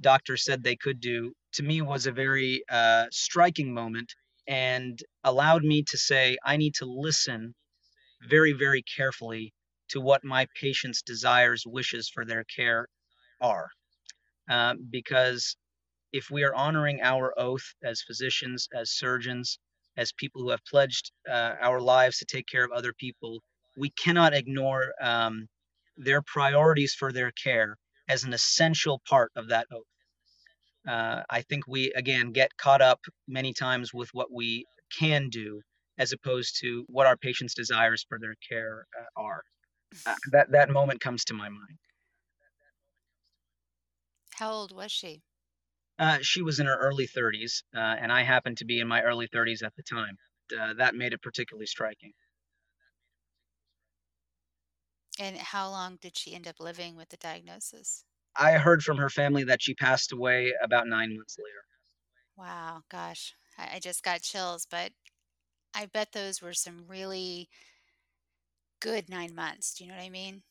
doctors 0.00 0.44
said 0.44 0.62
they 0.62 0.76
could 0.76 1.00
do, 1.00 1.32
to 1.52 1.62
me 1.62 1.82
was 1.82 2.06
a 2.06 2.12
very 2.12 2.62
uh, 2.70 3.06
striking 3.10 3.72
moment 3.72 4.12
and 4.46 5.00
allowed 5.24 5.62
me 5.62 5.82
to 5.82 5.96
say, 5.96 6.36
I 6.44 6.56
need 6.56 6.74
to 6.74 6.86
listen 6.86 7.54
very, 8.28 8.52
very 8.52 8.82
carefully 8.82 9.52
to 9.88 10.00
what 10.00 10.24
my 10.24 10.46
patient's 10.60 11.02
desires, 11.02 11.64
wishes 11.66 12.08
for 12.08 12.24
their 12.24 12.44
care 12.44 12.88
are. 13.40 13.68
Um, 14.48 14.86
because 14.90 15.56
if 16.12 16.30
we 16.30 16.42
are 16.44 16.54
honoring 16.54 17.00
our 17.02 17.32
oath 17.38 17.74
as 17.82 18.02
physicians, 18.02 18.68
as 18.74 18.90
surgeons, 18.92 19.58
as 19.96 20.12
people 20.12 20.42
who 20.42 20.50
have 20.50 20.64
pledged 20.64 21.12
uh, 21.30 21.54
our 21.60 21.80
lives 21.80 22.18
to 22.18 22.24
take 22.24 22.46
care 22.46 22.64
of 22.64 22.72
other 22.72 22.92
people, 22.92 23.42
we 23.76 23.90
cannot 23.90 24.34
ignore 24.34 24.92
um, 25.00 25.46
their 25.96 26.22
priorities 26.22 26.94
for 26.94 27.12
their 27.12 27.30
care 27.32 27.76
as 28.08 28.24
an 28.24 28.32
essential 28.32 29.00
part 29.08 29.32
of 29.36 29.48
that 29.48 29.66
oath. 29.72 29.84
Uh, 30.86 31.22
I 31.30 31.42
think 31.42 31.66
we 31.66 31.92
again 31.92 32.32
get 32.32 32.56
caught 32.56 32.82
up 32.82 33.00
many 33.26 33.52
times 33.54 33.94
with 33.94 34.10
what 34.12 34.30
we 34.32 34.66
can 34.96 35.30
do 35.30 35.62
as 35.98 36.12
opposed 36.12 36.60
to 36.60 36.84
what 36.88 37.06
our 37.06 37.16
patients' 37.16 37.54
desires 37.54 38.04
for 38.08 38.18
their 38.18 38.34
care 38.48 38.86
uh, 38.98 39.20
are. 39.20 39.42
Uh, 40.06 40.14
that 40.32 40.50
that 40.50 40.70
moment 40.70 41.00
comes 41.00 41.24
to 41.24 41.34
my 41.34 41.48
mind. 41.48 41.78
How 44.34 44.50
old 44.50 44.72
was 44.74 44.90
she? 44.90 45.22
Uh, 45.98 46.18
she 46.20 46.42
was 46.42 46.58
in 46.58 46.66
her 46.66 46.76
early 46.76 47.06
30s, 47.06 47.62
uh, 47.74 47.78
and 47.78 48.10
I 48.10 48.22
happened 48.22 48.58
to 48.58 48.64
be 48.64 48.80
in 48.80 48.88
my 48.88 49.02
early 49.02 49.28
30s 49.28 49.62
at 49.62 49.74
the 49.76 49.82
time. 49.84 50.16
Uh, 50.58 50.74
that 50.74 50.94
made 50.94 51.12
it 51.12 51.22
particularly 51.22 51.66
striking. 51.66 52.12
And 55.18 55.36
how 55.36 55.70
long 55.70 55.96
did 55.96 56.16
she 56.16 56.34
end 56.34 56.46
up 56.46 56.60
living 56.60 56.94
with 56.94 57.08
the 57.08 57.16
diagnosis? 57.16 58.04
I 58.36 58.58
heard 58.58 58.84
from 58.84 58.98
her 58.98 59.10
family 59.10 59.42
that 59.42 59.60
she 59.60 59.74
passed 59.74 60.12
away 60.12 60.54
about 60.62 60.86
nine 60.86 61.16
months 61.16 61.36
later. 61.36 61.64
Wow, 62.36 62.82
gosh, 62.88 63.34
I, 63.58 63.76
I 63.76 63.78
just 63.80 64.02
got 64.02 64.22
chills, 64.22 64.66
but 64.66 64.92
I 65.74 65.86
bet 65.86 66.12
those 66.12 66.42
were 66.42 66.54
some 66.54 66.86
really 66.88 67.50
good 68.80 69.08
nine 69.08 69.34
months. 69.34 69.74
Do 69.74 69.82
you 69.84 69.90
know 69.90 69.96
what 69.96 70.04
I 70.04 70.10
mean? 70.10 70.44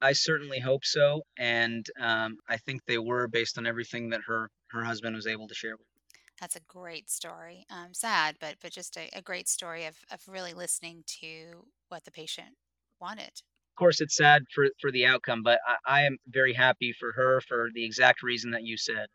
I 0.00 0.12
certainly 0.12 0.58
hope 0.58 0.84
so, 0.84 1.22
and 1.36 1.86
um, 2.00 2.38
I 2.48 2.56
think 2.56 2.84
they 2.84 2.98
were 2.98 3.28
based 3.28 3.58
on 3.58 3.64
everything 3.66 4.08
that 4.10 4.22
her 4.26 4.50
her 4.70 4.82
husband 4.82 5.14
was 5.14 5.28
able 5.28 5.46
to 5.46 5.54
share 5.54 5.76
with. 5.76 5.86
me. 5.86 6.02
That's 6.40 6.56
a 6.56 6.60
great 6.60 7.10
story. 7.10 7.66
Um, 7.68 7.94
sad, 7.94 8.38
but 8.40 8.58
but 8.60 8.72
just 8.72 8.96
a, 8.96 9.08
a 9.12 9.22
great 9.22 9.48
story 9.48 9.84
of, 9.86 9.98
of 10.10 10.28
really 10.28 10.54
listening 10.54 11.04
to 11.20 11.68
what 11.88 12.04
the 12.04 12.10
patient 12.10 12.56
wanted. 13.00 13.42
Of 13.78 13.80
course, 13.80 14.00
it's 14.00 14.16
sad 14.16 14.42
for 14.52 14.66
for 14.80 14.90
the 14.90 15.06
outcome, 15.06 15.44
but 15.44 15.60
I, 15.64 16.00
I 16.00 16.02
am 16.02 16.18
very 16.26 16.52
happy 16.52 16.92
for 16.98 17.12
her 17.12 17.40
for 17.40 17.68
the 17.72 17.84
exact 17.84 18.24
reason 18.24 18.50
that 18.50 18.64
you 18.64 18.76
said, 18.76 19.06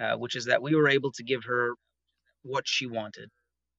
uh, 0.00 0.16
which 0.16 0.34
is 0.34 0.46
that 0.46 0.60
we 0.60 0.74
were 0.74 0.88
able 0.88 1.12
to 1.12 1.22
give 1.22 1.44
her 1.44 1.74
what 2.42 2.66
she 2.66 2.86
wanted 2.86 3.30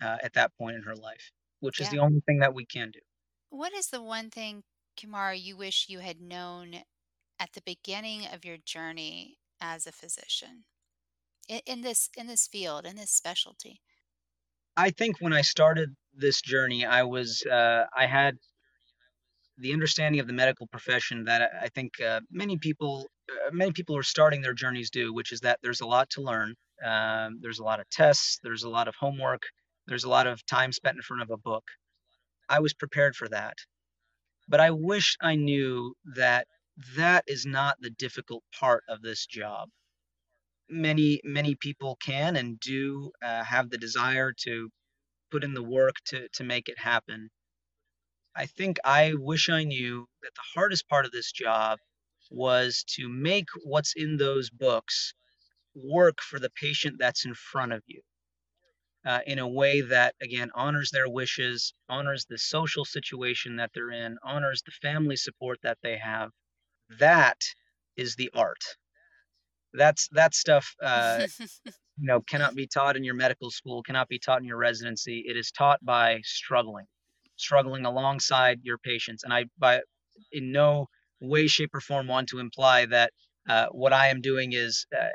uh, 0.02 0.16
at 0.24 0.32
that 0.36 0.54
point 0.58 0.78
in 0.78 0.84
her 0.84 0.96
life, 0.96 1.32
which 1.60 1.82
is 1.82 1.90
the 1.90 2.00
only 2.00 2.22
thing 2.26 2.40
that 2.40 2.54
we 2.54 2.66
can 2.66 2.90
do. 2.90 3.02
What 3.50 3.74
is 3.74 3.88
the 3.88 4.02
one 4.02 4.30
thing, 4.30 4.64
Kumar, 4.98 5.34
you 5.34 5.58
wish 5.58 5.88
you 5.90 6.00
had 6.00 6.22
known 6.22 6.84
at 7.38 7.52
the 7.52 7.62
beginning 7.66 8.26
of 8.34 8.46
your 8.46 8.60
journey 8.64 9.40
as 9.60 9.86
a 9.86 9.92
physician 9.92 10.64
in, 11.50 11.60
in 11.66 11.82
this 11.82 12.10
in 12.16 12.28
this 12.28 12.48
field, 12.48 12.86
in 12.86 12.96
this 12.96 13.12
specialty? 13.12 13.82
I 14.78 14.92
think 14.92 15.18
when 15.20 15.34
I 15.34 15.42
started 15.42 15.98
this 16.16 16.40
journey, 16.42 16.86
I 16.86 17.04
was 17.04 17.46
uh, 17.46 17.88
I 17.94 18.06
had 18.06 18.38
the 19.60 19.74
understanding 19.74 20.20
of 20.20 20.28
the 20.28 20.34
medical 20.34 20.68
profession 20.68 21.26
that 21.26 21.42
I, 21.42 21.66
I 21.66 21.70
think 21.70 22.00
uh, 22.02 22.22
many 22.32 22.58
people 22.58 23.08
uh, 23.30 23.52
many 23.52 23.72
people 23.72 23.96
who 23.96 24.00
are 24.00 24.04
starting 24.04 24.42
their 24.42 24.54
journeys 24.54 24.90
do, 24.90 25.14
which 25.14 25.32
is 25.32 25.42
that 25.42 25.60
there's 25.62 25.82
a 25.82 25.86
lot 25.88 26.10
to 26.12 26.22
learn. 26.22 26.56
Um, 26.84 27.40
there's 27.42 27.60
a 27.60 27.64
lot 27.64 27.80
of 27.80 27.90
tests. 27.90 28.40
There's 28.44 28.64
a 28.64 28.70
lot 28.70 28.88
of 28.88 28.96
homework. 28.96 29.44
There's 29.88 30.06
a 30.06 30.10
lot 30.10 30.28
of 30.28 30.46
time 30.46 30.72
spent 30.72 30.96
in 30.96 31.02
front 31.02 31.22
of 31.24 31.30
a 31.30 31.38
book. 31.38 31.64
I 32.48 32.60
was 32.60 32.74
prepared 32.74 33.16
for 33.16 33.28
that, 33.30 33.56
but 34.48 34.60
I 34.60 34.72
wish 34.72 35.16
I 35.22 35.36
knew 35.36 35.94
that 36.16 36.48
that 36.96 37.24
is 37.28 37.46
not 37.46 37.76
the 37.82 37.90
difficult 37.92 38.44
part 38.58 38.84
of 38.90 39.02
this 39.02 39.26
job. 39.26 39.70
Many 40.70 41.20
many 41.24 41.56
people 41.56 41.98
can 42.02 42.36
and 42.38 42.60
do 42.60 43.12
uh, 43.22 43.44
have 43.44 43.70
the 43.70 43.78
desire 43.78 44.32
to 44.44 44.70
put 45.32 45.44
in 45.44 45.54
the 45.54 45.64
work 45.64 45.96
to 46.06 46.28
to 46.30 46.44
make 46.44 46.70
it 46.70 46.80
happen 46.80 47.30
I 48.36 48.46
think 48.46 48.78
I 48.84 49.14
wish 49.16 49.50
I 49.50 49.64
knew 49.64 50.08
that 50.22 50.34
the 50.36 50.42
hardest 50.54 50.88
part 50.88 51.06
of 51.06 51.12
this 51.12 51.32
job 51.32 51.80
was 52.32 52.84
to 52.96 53.10
make 53.10 53.48
what's 53.64 53.94
in 53.96 54.18
those 54.18 54.50
books 54.50 55.14
work 55.76 56.22
for 56.22 56.40
the 56.40 56.50
patient 56.52 56.98
that's 57.00 57.26
in 57.26 57.34
front 57.34 57.74
of 57.74 57.84
you 57.88 58.02
uh, 59.06 59.22
in 59.26 59.40
a 59.40 59.48
way 59.48 59.82
that, 59.82 60.16
again, 60.22 60.52
honors 60.54 60.92
their 60.92 61.10
wishes, 61.10 61.74
honors 61.88 62.26
the 62.26 62.38
social 62.38 62.86
situation 62.86 63.56
that 63.58 63.72
they're 63.74 63.92
in, 63.92 64.18
honors 64.24 64.62
the 64.64 64.72
family 64.72 65.16
support 65.16 65.60
that 65.64 65.78
they 65.82 65.98
have. 65.98 66.32
That 67.00 67.40
is 67.98 68.16
the 68.16 68.30
art. 68.36 68.64
That's 69.74 70.08
that 70.10 70.34
stuff. 70.34 70.76
Uh, 70.82 71.28
you 71.98 72.08
know 72.08 72.22
cannot 72.22 72.56
be 72.56 72.66
taught 72.68 72.96
in 72.96 73.04
your 73.04 73.14
medical 73.14 73.52
school 73.52 73.84
cannot 73.84 74.08
be 74.08 74.20
taught 74.20 74.40
in 74.40 74.46
your 74.46 74.58
residency 74.58 75.26
it 75.28 75.36
is 75.36 75.52
taught 75.52 75.84
by 75.84 76.22
struggling 76.24 76.86
struggling 77.40 77.86
alongside 77.86 78.60
your 78.64 78.78
patients 78.78 79.24
and 79.24 79.34
i 79.34 79.46
by 79.58 79.82
in 80.32 80.52
no 80.52 80.88
way 81.22 81.48
shape 81.48 81.72
or 81.74 81.82
form 81.82 82.08
want 82.08 82.28
to 82.30 82.40
imply 82.40 82.86
that 82.86 83.12
uh, 83.50 83.68
what 83.72 83.94
i 83.94 84.08
am 84.08 84.22
doing 84.22 84.54
is 84.54 84.86
uh, 84.98 85.08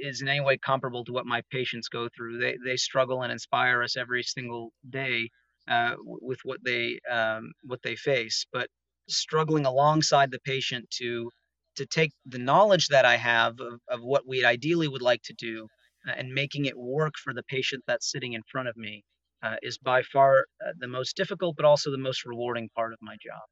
is 0.00 0.22
in 0.22 0.28
any 0.28 0.40
way 0.40 0.58
comparable 0.58 1.04
to 1.04 1.12
what 1.12 1.26
my 1.26 1.42
patients 1.50 1.88
go 1.88 2.08
through. 2.16 2.38
They 2.38 2.56
they 2.64 2.76
struggle 2.76 3.22
and 3.22 3.32
inspire 3.32 3.82
us 3.82 3.96
every 3.96 4.22
single 4.22 4.72
day 4.90 5.30
uh, 5.68 5.94
with 5.98 6.38
what 6.44 6.60
they 6.64 6.98
um, 7.10 7.52
what 7.64 7.80
they 7.82 7.96
face 7.96 8.46
but 8.52 8.68
struggling 9.08 9.66
alongside 9.66 10.30
the 10.30 10.40
patient 10.40 10.88
to 10.90 11.30
to 11.76 11.86
take 11.86 12.12
the 12.26 12.38
knowledge 12.38 12.88
that 12.88 13.04
i 13.04 13.16
have 13.16 13.58
of, 13.60 13.80
of 13.88 14.00
what 14.02 14.26
we 14.26 14.44
ideally 14.44 14.88
would 14.88 15.02
like 15.02 15.22
to 15.22 15.34
do 15.34 15.66
uh, 16.08 16.12
and 16.16 16.32
making 16.32 16.66
it 16.66 16.78
work 16.78 17.14
for 17.22 17.34
the 17.34 17.42
patient 17.44 17.82
that's 17.86 18.10
sitting 18.10 18.34
in 18.34 18.42
front 18.50 18.68
of 18.68 18.76
me 18.76 19.02
uh, 19.42 19.56
is 19.62 19.78
by 19.78 20.02
far 20.02 20.46
uh, 20.64 20.72
the 20.78 20.88
most 20.88 21.16
difficult, 21.16 21.56
but 21.56 21.64
also 21.64 21.90
the 21.90 21.98
most 21.98 22.24
rewarding 22.24 22.68
part 22.70 22.92
of 22.92 22.98
my 23.02 23.16
job. 23.20 23.42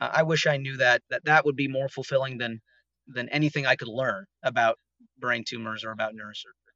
Uh, 0.00 0.10
I 0.14 0.22
wish 0.24 0.46
I 0.46 0.56
knew 0.58 0.76
that 0.78 1.02
that 1.10 1.24
that 1.26 1.44
would 1.46 1.56
be 1.56 1.68
more 1.68 1.88
fulfilling 1.88 2.38
than 2.38 2.60
than 3.06 3.28
anything 3.30 3.66
I 3.66 3.76
could 3.76 3.88
learn 3.88 4.26
about 4.42 4.78
brain 5.18 5.44
tumors 5.46 5.84
or 5.84 5.92
about 5.92 6.14
neurosurgery. 6.14 6.74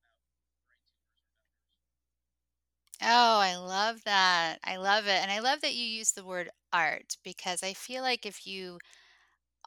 Oh, 3.02 3.38
I 3.38 3.56
love 3.56 4.04
that. 4.04 4.58
I 4.64 4.76
love 4.76 5.06
it. 5.06 5.22
And 5.22 5.30
I 5.30 5.38
love 5.40 5.60
that 5.62 5.74
you 5.74 5.84
use 5.84 6.12
the 6.12 6.24
word 6.24 6.50
art 6.72 7.16
because 7.24 7.62
I 7.62 7.72
feel 7.72 8.02
like 8.02 8.26
if 8.26 8.46
you 8.46 8.78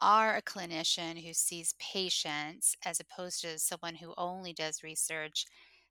are 0.00 0.36
a 0.36 0.42
clinician 0.42 1.24
who 1.24 1.34
sees 1.34 1.74
patients 1.80 2.76
as 2.84 3.00
opposed 3.00 3.42
to 3.42 3.58
someone 3.58 3.96
who 3.96 4.14
only 4.18 4.52
does 4.54 4.82
research, 4.84 5.46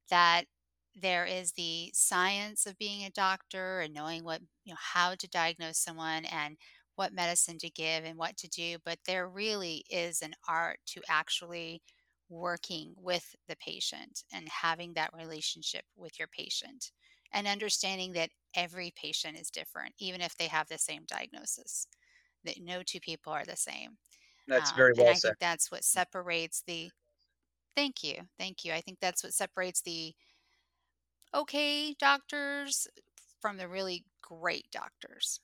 that 0.09 0.47
there 0.95 1.25
is 1.25 1.53
the 1.53 1.91
science 1.93 2.65
of 2.65 2.77
being 2.77 3.03
a 3.03 3.09
doctor 3.11 3.79
and 3.81 3.93
knowing 3.93 4.23
what, 4.23 4.41
you 4.63 4.73
know, 4.73 4.79
how 4.79 5.15
to 5.15 5.27
diagnose 5.27 5.79
someone 5.79 6.25
and 6.25 6.57
what 6.95 7.13
medicine 7.13 7.57
to 7.59 7.69
give 7.69 8.03
and 8.05 8.17
what 8.17 8.37
to 8.37 8.47
do. 8.47 8.77
But 8.85 8.99
there 9.05 9.27
really 9.27 9.83
is 9.89 10.21
an 10.21 10.33
art 10.47 10.79
to 10.87 11.01
actually 11.09 11.81
working 12.29 12.93
with 12.97 13.35
the 13.47 13.55
patient 13.57 14.23
and 14.31 14.47
having 14.49 14.93
that 14.93 15.13
relationship 15.13 15.85
with 15.95 16.17
your 16.19 16.27
patient 16.27 16.91
and 17.31 17.47
understanding 17.47 18.13
that 18.13 18.29
every 18.55 18.91
patient 18.95 19.37
is 19.39 19.49
different, 19.49 19.93
even 19.99 20.21
if 20.21 20.35
they 20.37 20.47
have 20.47 20.67
the 20.67 20.77
same 20.77 21.03
diagnosis, 21.07 21.87
that 22.43 22.61
no 22.61 22.83
two 22.83 22.99
people 22.99 23.33
are 23.33 23.45
the 23.45 23.55
same. 23.55 23.97
That's 24.47 24.71
Um, 24.71 24.91
very 24.95 24.95
and 24.97 25.09
I 25.09 25.13
said. 25.13 25.33
think 25.33 25.39
that's 25.39 25.71
what 25.71 25.83
separates 25.85 26.63
the 26.67 26.91
thank 27.75 28.03
you, 28.03 28.27
thank 28.39 28.65
you. 28.65 28.73
I 28.73 28.81
think 28.81 28.99
that's 28.99 29.23
what 29.23 29.33
separates 29.33 29.81
the 29.81 30.15
okay 31.33 31.93
doctors 31.95 32.87
from 33.41 33.57
the 33.57 33.67
really 33.67 34.05
great 34.21 34.69
doctors. 34.71 35.39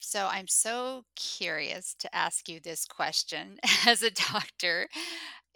So 0.00 0.26
I'm 0.26 0.48
so 0.48 1.04
curious 1.16 1.94
to 1.96 2.14
ask 2.14 2.48
you 2.48 2.60
this 2.60 2.86
question 2.86 3.58
as 3.86 4.02
a 4.02 4.10
doctor. 4.10 4.88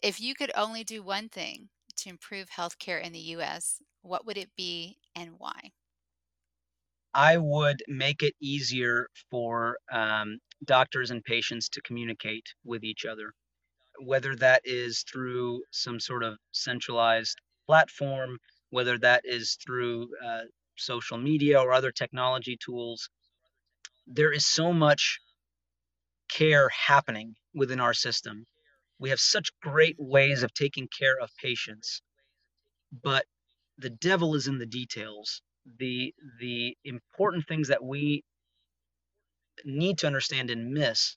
If 0.02 0.20
you 0.20 0.34
could 0.34 0.52
only 0.54 0.84
do 0.84 1.02
one 1.02 1.28
thing 1.28 1.70
to 1.98 2.10
improve 2.10 2.50
healthcare 2.50 3.02
in 3.02 3.12
the 3.12 3.20
US, 3.36 3.82
what 4.02 4.26
would 4.26 4.38
it 4.38 4.56
be 4.56 5.00
and 5.14 5.38
why? 5.38 5.72
I 7.14 7.36
would 7.38 7.82
make 7.88 8.22
it 8.22 8.36
easier 8.40 9.08
for 9.28 9.80
um, 9.90 10.38
doctors 10.64 11.10
and 11.10 11.24
patients 11.24 11.68
to 11.70 11.82
communicate 11.82 12.54
with 12.62 12.84
each 12.84 13.04
other, 13.04 13.32
whether 14.00 14.36
that 14.36 14.62
is 14.64 15.04
through 15.04 15.64
some 15.72 16.00
sort 16.00 16.24
of 16.24 16.38
centralized 16.52 17.40
platform, 17.66 18.38
whether 18.70 18.98
that 18.98 19.22
is 19.24 19.56
through 19.64 20.08
uh, 20.24 20.42
social 20.76 21.18
media 21.18 21.60
or 21.60 21.72
other 21.72 21.92
technology 21.92 22.56
tools. 22.56 23.08
There 24.06 24.32
is 24.32 24.46
so 24.46 24.72
much 24.72 25.20
care 26.28 26.68
happening 26.68 27.34
within 27.54 27.80
our 27.80 27.94
system. 27.94 28.46
We 28.98 29.10
have 29.10 29.20
such 29.20 29.50
great 29.60 29.96
ways 29.98 30.42
of 30.42 30.54
taking 30.54 30.88
care 30.88 31.18
of 31.18 31.30
patients, 31.42 32.02
but 33.02 33.26
the 33.78 33.90
devil 33.90 34.34
is 34.34 34.46
in 34.46 34.58
the 34.58 34.66
details. 34.66 35.42
The 35.78 36.14
the 36.40 36.76
important 36.84 37.46
things 37.46 37.68
that 37.68 37.82
we 37.84 38.24
need 39.64 39.98
to 39.98 40.06
understand 40.06 40.50
and 40.50 40.72
miss 40.72 41.16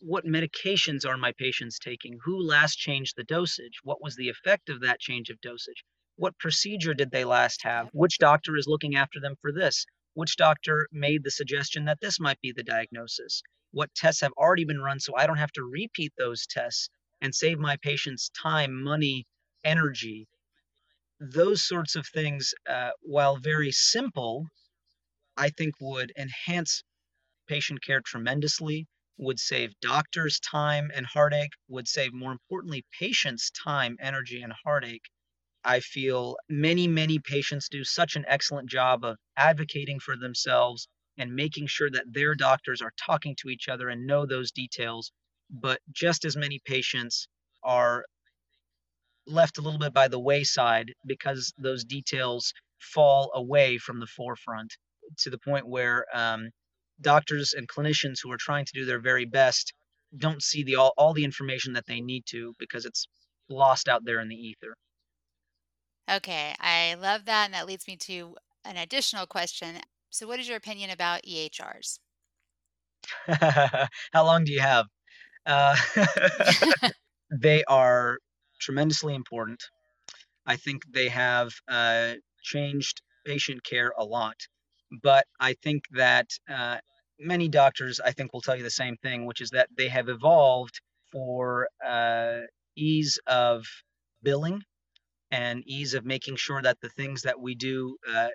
what 0.00 0.24
medications 0.24 1.04
are 1.04 1.16
my 1.16 1.32
patients 1.32 1.78
taking? 1.78 2.18
Who 2.24 2.40
last 2.40 2.76
changed 2.76 3.16
the 3.16 3.24
dosage? 3.24 3.80
What 3.82 4.00
was 4.00 4.14
the 4.14 4.28
effect 4.28 4.68
of 4.68 4.80
that 4.80 5.00
change 5.00 5.28
of 5.28 5.40
dosage? 5.40 5.84
What 6.20 6.36
procedure 6.40 6.94
did 6.94 7.12
they 7.12 7.24
last 7.24 7.62
have? 7.62 7.90
Which 7.92 8.18
doctor 8.18 8.56
is 8.56 8.66
looking 8.66 8.96
after 8.96 9.20
them 9.20 9.36
for 9.40 9.52
this? 9.52 9.86
Which 10.14 10.34
doctor 10.34 10.88
made 10.90 11.22
the 11.22 11.30
suggestion 11.30 11.84
that 11.84 12.00
this 12.00 12.18
might 12.18 12.40
be 12.40 12.50
the 12.50 12.64
diagnosis? 12.64 13.40
What 13.70 13.94
tests 13.94 14.22
have 14.22 14.32
already 14.32 14.64
been 14.64 14.80
run 14.80 14.98
so 14.98 15.14
I 15.14 15.28
don't 15.28 15.38
have 15.38 15.52
to 15.52 15.62
repeat 15.62 16.12
those 16.18 16.44
tests 16.44 16.90
and 17.20 17.32
save 17.32 17.60
my 17.60 17.76
patients 17.76 18.30
time, 18.30 18.82
money, 18.82 19.28
energy? 19.62 20.26
Those 21.20 21.64
sorts 21.64 21.94
of 21.94 22.04
things, 22.08 22.52
uh, 22.68 22.90
while 23.00 23.36
very 23.36 23.70
simple, 23.70 24.48
I 25.36 25.50
think 25.50 25.76
would 25.80 26.12
enhance 26.18 26.82
patient 27.46 27.80
care 27.80 28.00
tremendously, 28.00 28.88
would 29.18 29.38
save 29.38 29.78
doctors 29.80 30.40
time 30.40 30.90
and 30.92 31.06
heartache, 31.06 31.52
would 31.68 31.86
save, 31.86 32.12
more 32.12 32.32
importantly, 32.32 32.84
patients 32.98 33.52
time, 33.52 33.96
energy, 34.00 34.42
and 34.42 34.52
heartache. 34.64 35.04
I 35.64 35.80
feel 35.80 36.36
many, 36.48 36.86
many 36.88 37.18
patients 37.18 37.68
do 37.68 37.84
such 37.84 38.16
an 38.16 38.24
excellent 38.28 38.68
job 38.70 39.04
of 39.04 39.16
advocating 39.36 40.00
for 40.00 40.16
themselves 40.16 40.88
and 41.18 41.34
making 41.34 41.66
sure 41.66 41.90
that 41.90 42.12
their 42.12 42.34
doctors 42.34 42.80
are 42.80 42.92
talking 42.96 43.34
to 43.40 43.48
each 43.48 43.68
other 43.68 43.88
and 43.88 44.06
know 44.06 44.24
those 44.24 44.52
details. 44.52 45.10
But 45.50 45.80
just 45.90 46.24
as 46.24 46.36
many 46.36 46.60
patients 46.64 47.26
are 47.62 48.04
left 49.26 49.58
a 49.58 49.60
little 49.60 49.78
bit 49.78 49.92
by 49.92 50.08
the 50.08 50.18
wayside 50.18 50.92
because 51.06 51.52
those 51.58 51.84
details 51.84 52.52
fall 52.80 53.30
away 53.34 53.78
from 53.78 54.00
the 54.00 54.06
forefront 54.06 54.76
to 55.18 55.30
the 55.30 55.38
point 55.38 55.66
where 55.66 56.06
um, 56.14 56.50
doctors 57.00 57.52
and 57.54 57.68
clinicians 57.68 58.18
who 58.22 58.30
are 58.30 58.38
trying 58.38 58.64
to 58.64 58.72
do 58.72 58.84
their 58.84 59.00
very 59.00 59.24
best 59.24 59.72
don't 60.16 60.42
see 60.42 60.62
the 60.62 60.76
all, 60.76 60.92
all 60.96 61.12
the 61.12 61.24
information 61.24 61.72
that 61.74 61.86
they 61.86 62.00
need 62.00 62.24
to 62.26 62.54
because 62.58 62.84
it's 62.84 63.06
lost 63.48 63.88
out 63.88 64.04
there 64.04 64.20
in 64.20 64.28
the 64.28 64.36
ether. 64.36 64.74
Okay, 66.08 66.54
I 66.60 66.94
love 66.94 67.24
that. 67.26 67.46
And 67.46 67.54
that 67.54 67.66
leads 67.66 67.86
me 67.86 67.96
to 67.98 68.36
an 68.64 68.76
additional 68.76 69.26
question. 69.26 69.80
So, 70.10 70.26
what 70.26 70.40
is 70.40 70.48
your 70.48 70.56
opinion 70.56 70.90
about 70.90 71.22
EHRs? 71.24 72.00
How 74.12 74.24
long 74.24 74.44
do 74.44 74.52
you 74.52 74.60
have? 74.60 74.86
Uh, 75.46 75.76
they 77.30 77.64
are 77.64 78.18
tremendously 78.60 79.14
important. 79.14 79.62
I 80.46 80.56
think 80.56 80.82
they 80.90 81.08
have 81.08 81.52
uh, 81.68 82.14
changed 82.42 83.02
patient 83.26 83.64
care 83.64 83.92
a 83.98 84.04
lot. 84.04 84.36
But 85.02 85.26
I 85.40 85.54
think 85.62 85.84
that 85.92 86.28
uh, 86.48 86.78
many 87.18 87.48
doctors, 87.48 88.00
I 88.00 88.12
think, 88.12 88.32
will 88.32 88.40
tell 88.42 88.56
you 88.56 88.62
the 88.62 88.70
same 88.70 88.96
thing, 88.96 89.26
which 89.26 89.40
is 89.40 89.50
that 89.50 89.68
they 89.76 89.88
have 89.88 90.08
evolved 90.08 90.80
for 91.12 91.68
uh, 91.86 92.40
ease 92.76 93.18
of 93.26 93.64
billing 94.22 94.62
and 95.30 95.62
ease 95.66 95.94
of 95.94 96.04
making 96.04 96.36
sure 96.36 96.62
that 96.62 96.80
the 96.80 96.88
things 96.88 97.22
that 97.22 97.40
we 97.40 97.54
do 97.54 97.96
uh, 98.08 98.28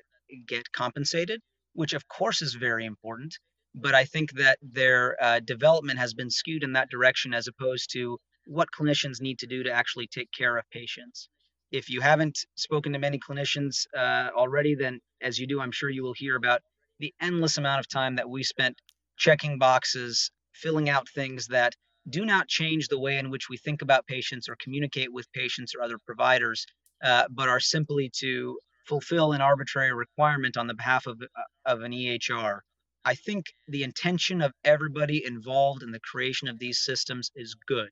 get 0.47 0.71
compensated, 0.71 1.41
which 1.73 1.93
of 1.93 2.07
course 2.07 2.41
is 2.41 2.53
very 2.53 2.85
important. 2.85 3.37
But 3.75 3.95
I 3.95 4.05
think 4.05 4.33
that 4.33 4.59
their 4.61 5.17
uh, 5.21 5.39
development 5.39 5.99
has 5.99 6.13
been 6.13 6.29
skewed 6.29 6.63
in 6.63 6.73
that 6.73 6.89
direction 6.89 7.33
as 7.33 7.47
opposed 7.47 7.91
to 7.93 8.19
what 8.45 8.69
clinicians 8.71 9.21
need 9.21 9.39
to 9.39 9.47
do 9.47 9.63
to 9.63 9.71
actually 9.71 10.07
take 10.07 10.31
care 10.31 10.57
of 10.57 10.69
patients. 10.69 11.29
If 11.71 11.89
you 11.89 12.01
haven't 12.01 12.37
spoken 12.55 12.93
to 12.93 12.99
many 12.99 13.17
clinicians 13.17 13.87
uh, 13.97 14.29
already, 14.35 14.75
then 14.75 14.99
as 15.21 15.39
you 15.39 15.47
do, 15.47 15.59
I'm 15.59 15.71
sure 15.71 15.89
you 15.89 16.03
will 16.03 16.13
hear 16.13 16.35
about 16.35 16.61
the 16.99 17.13
endless 17.19 17.57
amount 17.57 17.79
of 17.79 17.89
time 17.89 18.17
that 18.17 18.29
we 18.29 18.43
spent 18.43 18.79
checking 19.17 19.57
boxes, 19.57 20.29
filling 20.53 20.89
out 20.89 21.09
things 21.09 21.47
that 21.47 21.73
do 22.07 22.25
not 22.25 22.47
change 22.47 22.89
the 22.89 22.99
way 22.99 23.17
in 23.17 23.29
which 23.29 23.49
we 23.49 23.57
think 23.57 23.81
about 23.81 24.05
patients 24.05 24.49
or 24.49 24.55
communicate 24.57 25.11
with 25.11 25.31
patients 25.31 25.73
or 25.73 25.81
other 25.81 25.97
providers, 26.05 26.65
uh, 27.03 27.25
but 27.29 27.49
are 27.49 27.59
simply 27.59 28.09
to 28.19 28.57
fulfill 28.87 29.33
an 29.33 29.41
arbitrary 29.41 29.93
requirement 29.93 30.57
on 30.57 30.67
the 30.67 30.73
behalf 30.73 31.05
of, 31.05 31.21
uh, 31.21 31.41
of 31.65 31.81
an 31.81 31.91
EHR. 31.91 32.59
I 33.05 33.15
think 33.15 33.47
the 33.67 33.83
intention 33.83 34.41
of 34.41 34.53
everybody 34.63 35.25
involved 35.25 35.83
in 35.83 35.91
the 35.91 35.99
creation 35.99 36.47
of 36.47 36.59
these 36.59 36.79
systems 36.79 37.29
is 37.35 37.55
good. 37.67 37.89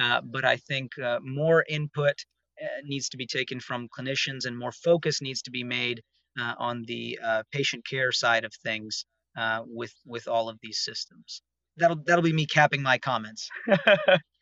Uh, 0.00 0.20
but 0.22 0.44
I 0.44 0.56
think 0.56 0.98
uh, 0.98 1.18
more 1.22 1.64
input 1.68 2.14
uh, 2.62 2.66
needs 2.84 3.10
to 3.10 3.18
be 3.18 3.26
taken 3.26 3.60
from 3.60 3.88
clinicians 3.88 4.46
and 4.46 4.58
more 4.58 4.72
focus 4.72 5.20
needs 5.20 5.42
to 5.42 5.50
be 5.50 5.64
made 5.64 6.02
on 6.58 6.84
the 6.86 7.18
patient 7.52 7.86
care 7.86 8.12
side 8.12 8.46
of 8.46 8.54
things 8.64 9.04
with 9.66 9.92
with 10.06 10.26
all 10.26 10.48
of 10.48 10.58
these 10.62 10.78
systems. 10.78 11.42
That'll 11.76 12.02
that'll 12.06 12.22
be 12.22 12.32
me 12.32 12.46
capping 12.46 12.82
my 12.82 12.96
comments. 12.96 13.50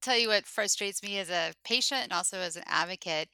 Tell 0.00 0.16
you 0.16 0.28
what 0.28 0.46
frustrates 0.46 1.02
me 1.02 1.18
as 1.18 1.30
a 1.30 1.54
patient 1.64 2.02
and 2.04 2.12
also 2.12 2.38
as 2.38 2.56
an 2.56 2.64
advocate. 2.66 3.28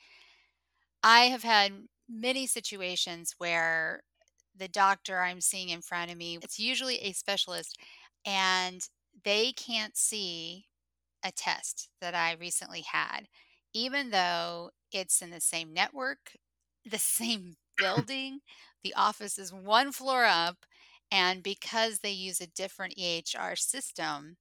I 1.02 1.22
have 1.26 1.42
had 1.42 1.86
many 2.08 2.46
situations 2.46 3.34
where 3.38 4.02
the 4.54 4.68
doctor 4.68 5.20
I'm 5.20 5.40
seeing 5.40 5.68
in 5.68 5.82
front 5.82 6.10
of 6.10 6.16
me, 6.16 6.38
it's 6.40 6.58
usually 6.58 6.98
a 7.00 7.12
specialist, 7.12 7.78
and 8.24 8.80
they 9.24 9.52
can't 9.52 9.96
see 9.96 10.66
a 11.24 11.32
test 11.32 11.90
that 12.00 12.14
I 12.14 12.34
recently 12.34 12.82
had, 12.82 13.28
even 13.74 14.10
though 14.10 14.72
it's 14.92 15.22
in 15.22 15.30
the 15.30 15.40
same 15.40 15.72
network, 15.74 16.36
the 16.86 16.98
same 16.98 17.56
building, 17.78 18.40
the 18.84 18.94
office 18.94 19.38
is 19.38 19.52
one 19.52 19.92
floor 19.92 20.24
up, 20.24 20.66
and 21.10 21.42
because 21.42 22.00
they 22.00 22.12
use 22.12 22.40
a 22.40 22.46
different 22.48 22.94
EHR 22.98 23.56
system, 23.56 24.36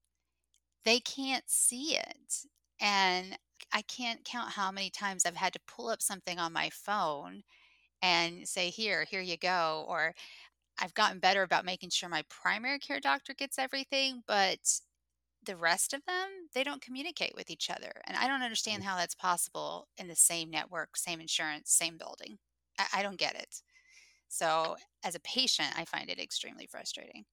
they 0.85 0.99
can't 0.99 1.43
see 1.47 1.95
it. 1.95 2.45
And 2.79 3.37
I 3.71 3.81
can't 3.83 4.23
count 4.25 4.51
how 4.51 4.71
many 4.71 4.89
times 4.89 5.25
I've 5.25 5.35
had 5.35 5.53
to 5.53 5.59
pull 5.67 5.89
up 5.89 6.01
something 6.01 6.39
on 6.39 6.53
my 6.53 6.69
phone 6.71 7.43
and 8.01 8.47
say, 8.47 8.69
Here, 8.69 9.05
here 9.09 9.21
you 9.21 9.37
go. 9.37 9.85
Or 9.87 10.13
I've 10.79 10.93
gotten 10.93 11.19
better 11.19 11.43
about 11.43 11.65
making 11.65 11.91
sure 11.91 12.09
my 12.09 12.23
primary 12.29 12.79
care 12.79 12.99
doctor 12.99 13.33
gets 13.33 13.59
everything, 13.59 14.23
but 14.27 14.59
the 15.45 15.55
rest 15.55 15.93
of 15.93 16.03
them, 16.05 16.29
they 16.53 16.63
don't 16.63 16.81
communicate 16.81 17.33
with 17.35 17.49
each 17.49 17.69
other. 17.69 17.91
And 18.07 18.17
I 18.17 18.27
don't 18.27 18.41
understand 18.41 18.81
mm. 18.81 18.85
how 18.85 18.97
that's 18.97 19.15
possible 19.15 19.87
in 19.97 20.07
the 20.07 20.15
same 20.15 20.49
network, 20.49 20.95
same 20.97 21.19
insurance, 21.19 21.71
same 21.71 21.97
building. 21.97 22.37
I, 22.79 22.99
I 22.99 23.03
don't 23.03 23.19
get 23.19 23.35
it. 23.35 23.61
So, 24.29 24.75
as 25.03 25.15
a 25.15 25.19
patient, 25.19 25.69
I 25.77 25.85
find 25.85 26.09
it 26.09 26.19
extremely 26.19 26.65
frustrating. 26.65 27.25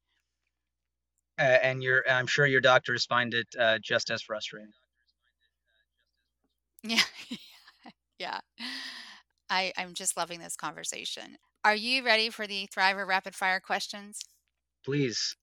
Uh, 1.40 1.58
and 1.62 1.82
your, 1.82 2.04
I'm 2.08 2.26
sure 2.26 2.46
your 2.46 2.60
doctors 2.60 3.06
find 3.06 3.32
it 3.32 3.46
uh, 3.58 3.78
just 3.78 4.10
as 4.10 4.22
frustrating. 4.22 4.72
Yeah, 6.82 7.02
yeah. 8.18 8.40
I, 9.50 9.72
I'm 9.76 9.92
just 9.92 10.16
loving 10.16 10.40
this 10.40 10.56
conversation. 10.56 11.36
Are 11.62 11.74
you 11.74 12.02
ready 12.02 12.30
for 12.30 12.46
the 12.46 12.68
Thriver 12.74 13.06
rapid 13.06 13.34
fire 13.34 13.60
questions? 13.60 14.20
Please. 14.82 15.36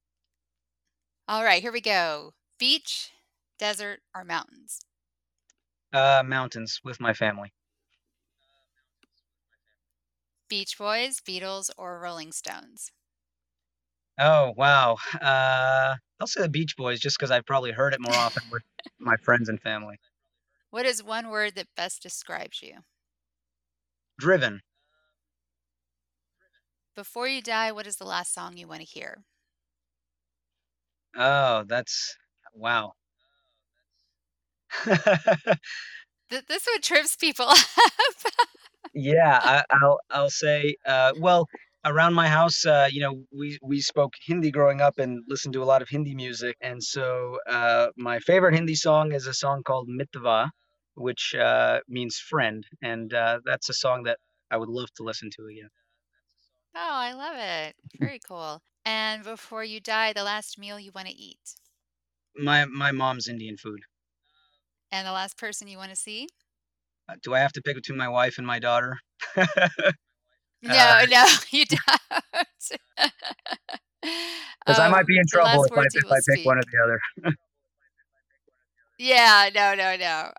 All 1.28 1.44
right, 1.44 1.62
here 1.62 1.72
we 1.72 1.82
go. 1.82 2.34
Beach, 2.58 3.12
desert, 3.60 4.00
or 4.16 4.24
mountains? 4.24 4.80
Uh, 5.94 6.24
mountains 6.26 6.80
with 6.84 7.00
my 7.00 7.14
family. 7.14 7.54
Beach 10.50 10.78
Boys, 10.78 11.20
Beatles, 11.20 11.70
or 11.78 12.00
Rolling 12.00 12.32
Stones? 12.32 12.92
Oh 14.20 14.54
wow. 14.58 14.98
Uh, 15.20 15.96
I'll 16.20 16.28
say 16.28 16.42
the 16.42 16.50
Beach 16.50 16.76
Boys 16.78 17.00
just 17.00 17.18
because 17.18 17.32
I've 17.32 17.46
probably 17.46 17.72
heard 17.72 17.94
it 17.94 18.02
more 18.02 18.18
often 18.18 18.44
with 18.52 18.64
my 19.00 19.16
friends 19.18 19.50
and 19.50 19.62
family. 19.62 19.98
What 20.70 20.86
is 20.86 21.04
one 21.04 21.28
word 21.28 21.56
that 21.56 21.76
best 21.76 22.02
describes 22.02 22.62
you? 22.62 22.86
Driven. 24.20 24.62
Before 26.96 27.30
you 27.30 27.42
die, 27.42 27.72
what 27.72 27.88
is 27.88 27.96
the 27.96 28.04
last 28.04 28.34
song 28.34 28.58
you 28.58 28.68
want 28.68 28.82
to 28.82 28.86
hear? 28.86 29.24
Oh, 31.16 31.66
that's 31.68 32.16
wow. 32.54 32.94
Th- 36.30 36.46
This 36.48 36.66
one 36.68 36.82
trips 36.82 37.16
people 37.16 37.46
up. 37.50 37.58
Yeah, 38.94 39.40
I, 39.44 39.64
I'll 39.70 40.00
I'll 40.10 40.30
say. 40.30 40.76
Uh, 40.86 41.14
well, 41.18 41.48
around 41.86 42.14
my 42.14 42.28
house, 42.28 42.66
uh, 42.66 42.88
you 42.92 43.02
know, 43.02 43.26
we 43.32 43.58
we 43.62 43.82
spoke 43.82 44.14
Hindi 44.26 44.52
growing 44.52 44.82
up 44.82 44.98
and 45.00 45.24
listened 45.28 45.54
to 45.54 45.64
a 45.64 45.66
lot 45.72 45.82
of 45.82 45.90
Hindi 45.90 46.16
music, 46.16 46.58
and 46.62 46.84
so 46.84 47.40
uh, 47.48 47.88
my 47.98 48.20
favorite 48.20 48.56
Hindi 48.56 48.76
song 48.76 49.14
is 49.14 49.28
a 49.28 49.34
song 49.34 49.64
called 49.64 49.90
Mitva, 49.90 50.50
which 50.96 51.36
uh, 51.36 51.80
means 51.88 52.18
friend, 52.20 52.66
and 52.82 53.14
uh, 53.14 53.40
that's 53.46 53.70
a 53.70 53.74
song 53.74 54.04
that 54.04 54.20
I 54.52 54.58
would 54.58 54.70
love 54.70 54.92
to 54.96 55.04
listen 55.04 55.30
to 55.38 55.46
again. 55.48 55.70
Oh, 56.74 56.80
I 56.80 57.12
love 57.14 57.36
it. 57.38 57.76
Very 58.00 58.20
cool. 58.20 58.62
And 58.86 59.24
before 59.24 59.64
you 59.64 59.80
die, 59.82 60.14
the 60.14 60.24
last 60.24 60.58
meal 60.58 60.80
you 60.80 60.92
want 60.94 61.08
to 61.08 61.14
eat? 61.14 61.56
My 62.38 62.64
my 62.64 62.94
mom's 62.94 63.28
Indian 63.28 63.58
food. 63.58 63.82
And 64.92 65.08
the 65.08 65.12
last 65.12 65.38
person 65.38 65.68
you 65.68 65.78
want 65.78 65.92
to 65.92 65.96
see? 65.96 66.28
Uh, 67.10 67.16
do 67.22 67.34
I 67.34 67.40
have 67.40 67.54
to 67.54 67.62
pick 67.62 67.76
between 67.76 67.98
my 67.98 68.08
wife 68.10 68.38
and 68.38 68.48
my 68.48 68.60
daughter? 68.60 69.00
No, 70.68 70.74
Uh, 70.74 71.06
no, 71.10 71.26
you 71.52 71.66
don't. 71.66 72.82
Because 74.66 74.80
I 74.80 74.88
Um, 74.88 74.92
might 74.92 75.06
be 75.08 75.18
in 75.18 75.26
trouble 75.32 75.64
if 75.64 75.72
I 75.78 75.84
if 75.94 76.04
I 76.12 76.20
pick 76.30 76.40
one 76.44 76.58
or 76.58 76.64
the 76.64 76.84
other. 76.84 77.34
Yeah, 78.98 79.50
no, 79.54 79.76
no, 79.76 79.96
no. 79.96 80.32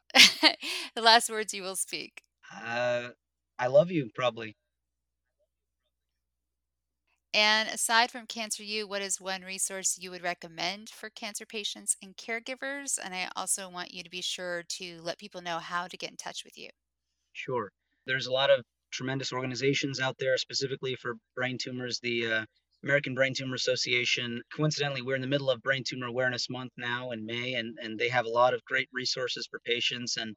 The 0.95 1.03
last 1.03 1.31
words 1.31 1.55
you 1.55 1.63
will 1.63 1.77
speak. 1.77 2.23
Uh, 2.53 3.11
I 3.59 3.67
love 3.69 3.91
you, 3.91 4.11
probably. 4.15 4.57
And 7.35 7.69
aside 7.69 8.11
from 8.11 8.27
Cancer 8.27 8.63
U, 8.63 8.87
what 8.87 9.01
is 9.03 9.21
one 9.21 9.43
resource 9.43 9.99
you 9.99 10.11
would 10.11 10.23
recommend 10.23 10.91
for 10.91 11.09
cancer 11.11 11.47
patients 11.47 11.97
and 12.03 12.17
caregivers? 12.17 12.99
And 13.03 13.15
I 13.15 13.31
also 13.37 13.69
want 13.69 13.93
you 13.93 14.03
to 14.03 14.11
be 14.11 14.23
sure 14.23 14.63
to 14.63 15.01
let 15.03 15.19
people 15.19 15.41
know 15.43 15.59
how 15.59 15.87
to 15.89 15.97
get 15.97 16.11
in 16.11 16.17
touch 16.17 16.45
with 16.45 16.57
you. 16.59 16.71
Sure. 17.33 17.73
There's 18.07 18.27
a 18.27 18.33
lot 18.33 18.51
of 18.51 18.65
tremendous 18.91 19.33
organizations 19.33 20.01
out 20.01 20.17
there 20.19 20.37
specifically 20.37 20.97
for 20.97 21.15
brain 21.35 21.59
tumors. 21.61 22.01
The 22.01 22.33
uh, 22.33 22.45
American 22.85 23.15
Brain 23.15 23.35
Tumor 23.35 23.57
Association. 23.57 24.41
Coincidentally, 24.55 25.03
we're 25.03 25.17
in 25.17 25.21
the 25.21 25.27
middle 25.27 25.51
of 25.51 25.61
Brain 25.63 25.83
Tumor 25.85 26.07
Awareness 26.07 26.49
Month 26.49 26.73
now 26.77 27.11
in 27.11 27.27
May, 27.27 27.55
and, 27.55 27.77
and 27.83 27.99
they 27.99 28.09
have 28.09 28.25
a 28.25 28.31
lot 28.31 28.55
of 28.55 28.65
great 28.65 28.89
resources 28.93 29.49
for 29.51 29.59
patients. 29.61 30.17
And 30.17 30.37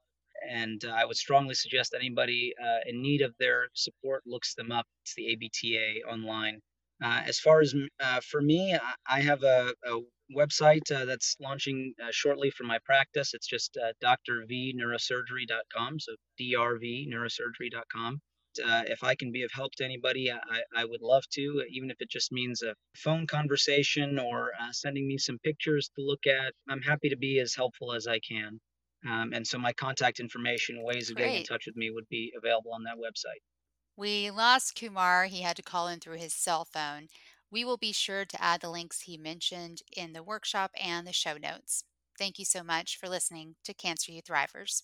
and 0.49 0.83
uh, 0.83 0.89
I 0.89 1.05
would 1.05 1.17
strongly 1.17 1.53
suggest 1.53 1.93
anybody 1.93 2.53
uh, 2.59 2.79
in 2.87 3.01
need 3.01 3.21
of 3.21 3.35
their 3.39 3.67
support 3.75 4.23
looks 4.25 4.55
them 4.55 4.71
up. 4.71 4.87
It's 5.03 5.13
the 5.13 5.37
ABTA 5.37 6.11
online. 6.11 6.61
Uh, 7.03 7.21
as 7.25 7.39
far 7.39 7.61
as 7.61 7.73
uh, 7.99 8.21
for 8.21 8.41
me, 8.41 8.77
I, 9.07 9.21
have 9.21 9.43
a, 9.43 9.73
a 9.85 9.99
website 10.35 10.91
uh, 10.91 11.05
that's 11.05 11.35
launching 11.39 11.93
uh, 12.03 12.07
shortly 12.11 12.51
for 12.51 12.63
my 12.63 12.77
practice. 12.85 13.33
It's 13.33 13.47
just 13.47 13.77
drvneurosurgery.com. 14.03 15.99
So 15.99 16.15
drvneurosurgery.com. 16.39 18.21
Uh, 18.59 18.83
if 18.87 19.03
I 19.03 19.15
can 19.15 19.31
be 19.31 19.43
of 19.43 19.51
help 19.53 19.73
to 19.75 19.85
anybody, 19.85 20.31
I, 20.31 20.63
I 20.75 20.85
would 20.85 21.01
love 21.01 21.23
to, 21.33 21.65
even 21.69 21.89
if 21.91 21.97
it 22.01 22.09
just 22.09 22.31
means 22.31 22.61
a 22.61 22.75
phone 22.95 23.27
conversation 23.27 24.19
or 24.19 24.51
uh, 24.59 24.71
sending 24.71 25.07
me 25.07 25.17
some 25.17 25.39
pictures 25.39 25.89
to 25.95 26.01
look 26.03 26.25
at. 26.27 26.53
I'm 26.69 26.81
happy 26.81 27.09
to 27.09 27.17
be 27.17 27.39
as 27.39 27.55
helpful 27.55 27.93
as 27.93 28.07
I 28.07 28.19
can. 28.19 28.59
Um, 29.07 29.33
and 29.33 29.45
so 29.47 29.57
my 29.57 29.73
contact 29.73 30.19
information, 30.19 30.83
ways 30.83 31.09
of 31.09 31.17
getting 31.17 31.35
in 31.35 31.43
Great. 31.43 31.43
touch 31.43 31.65
with 31.65 31.75
me 31.75 31.89
would 31.91 32.07
be 32.09 32.33
available 32.37 32.73
on 32.73 32.83
that 32.83 32.97
website. 32.97 33.41
We 33.95 34.29
lost 34.31 34.75
Kumar. 34.75 35.27
He 35.27 35.43
had 35.43 35.55
to 35.55 35.63
call 35.63 35.87
in 35.87 36.01
through 36.01 36.17
his 36.17 36.33
cell 36.33 36.65
phone. 36.65 37.07
We 37.49 37.63
will 37.63 37.77
be 37.77 37.93
sure 37.93 38.25
to 38.25 38.41
add 38.41 38.59
the 38.59 38.69
links 38.69 39.01
he 39.01 39.17
mentioned 39.17 39.81
in 39.95 40.11
the 40.13 40.23
workshop 40.23 40.71
and 40.75 41.07
the 41.07 41.13
show 41.13 41.37
notes. 41.37 41.85
Thank 42.17 42.37
you 42.37 42.43
so 42.45 42.63
much 42.63 42.97
for 42.97 43.07
listening 43.07 43.55
to 43.63 43.73
Cancer 43.73 44.11
U 44.11 44.21
Thrivers. 44.21 44.83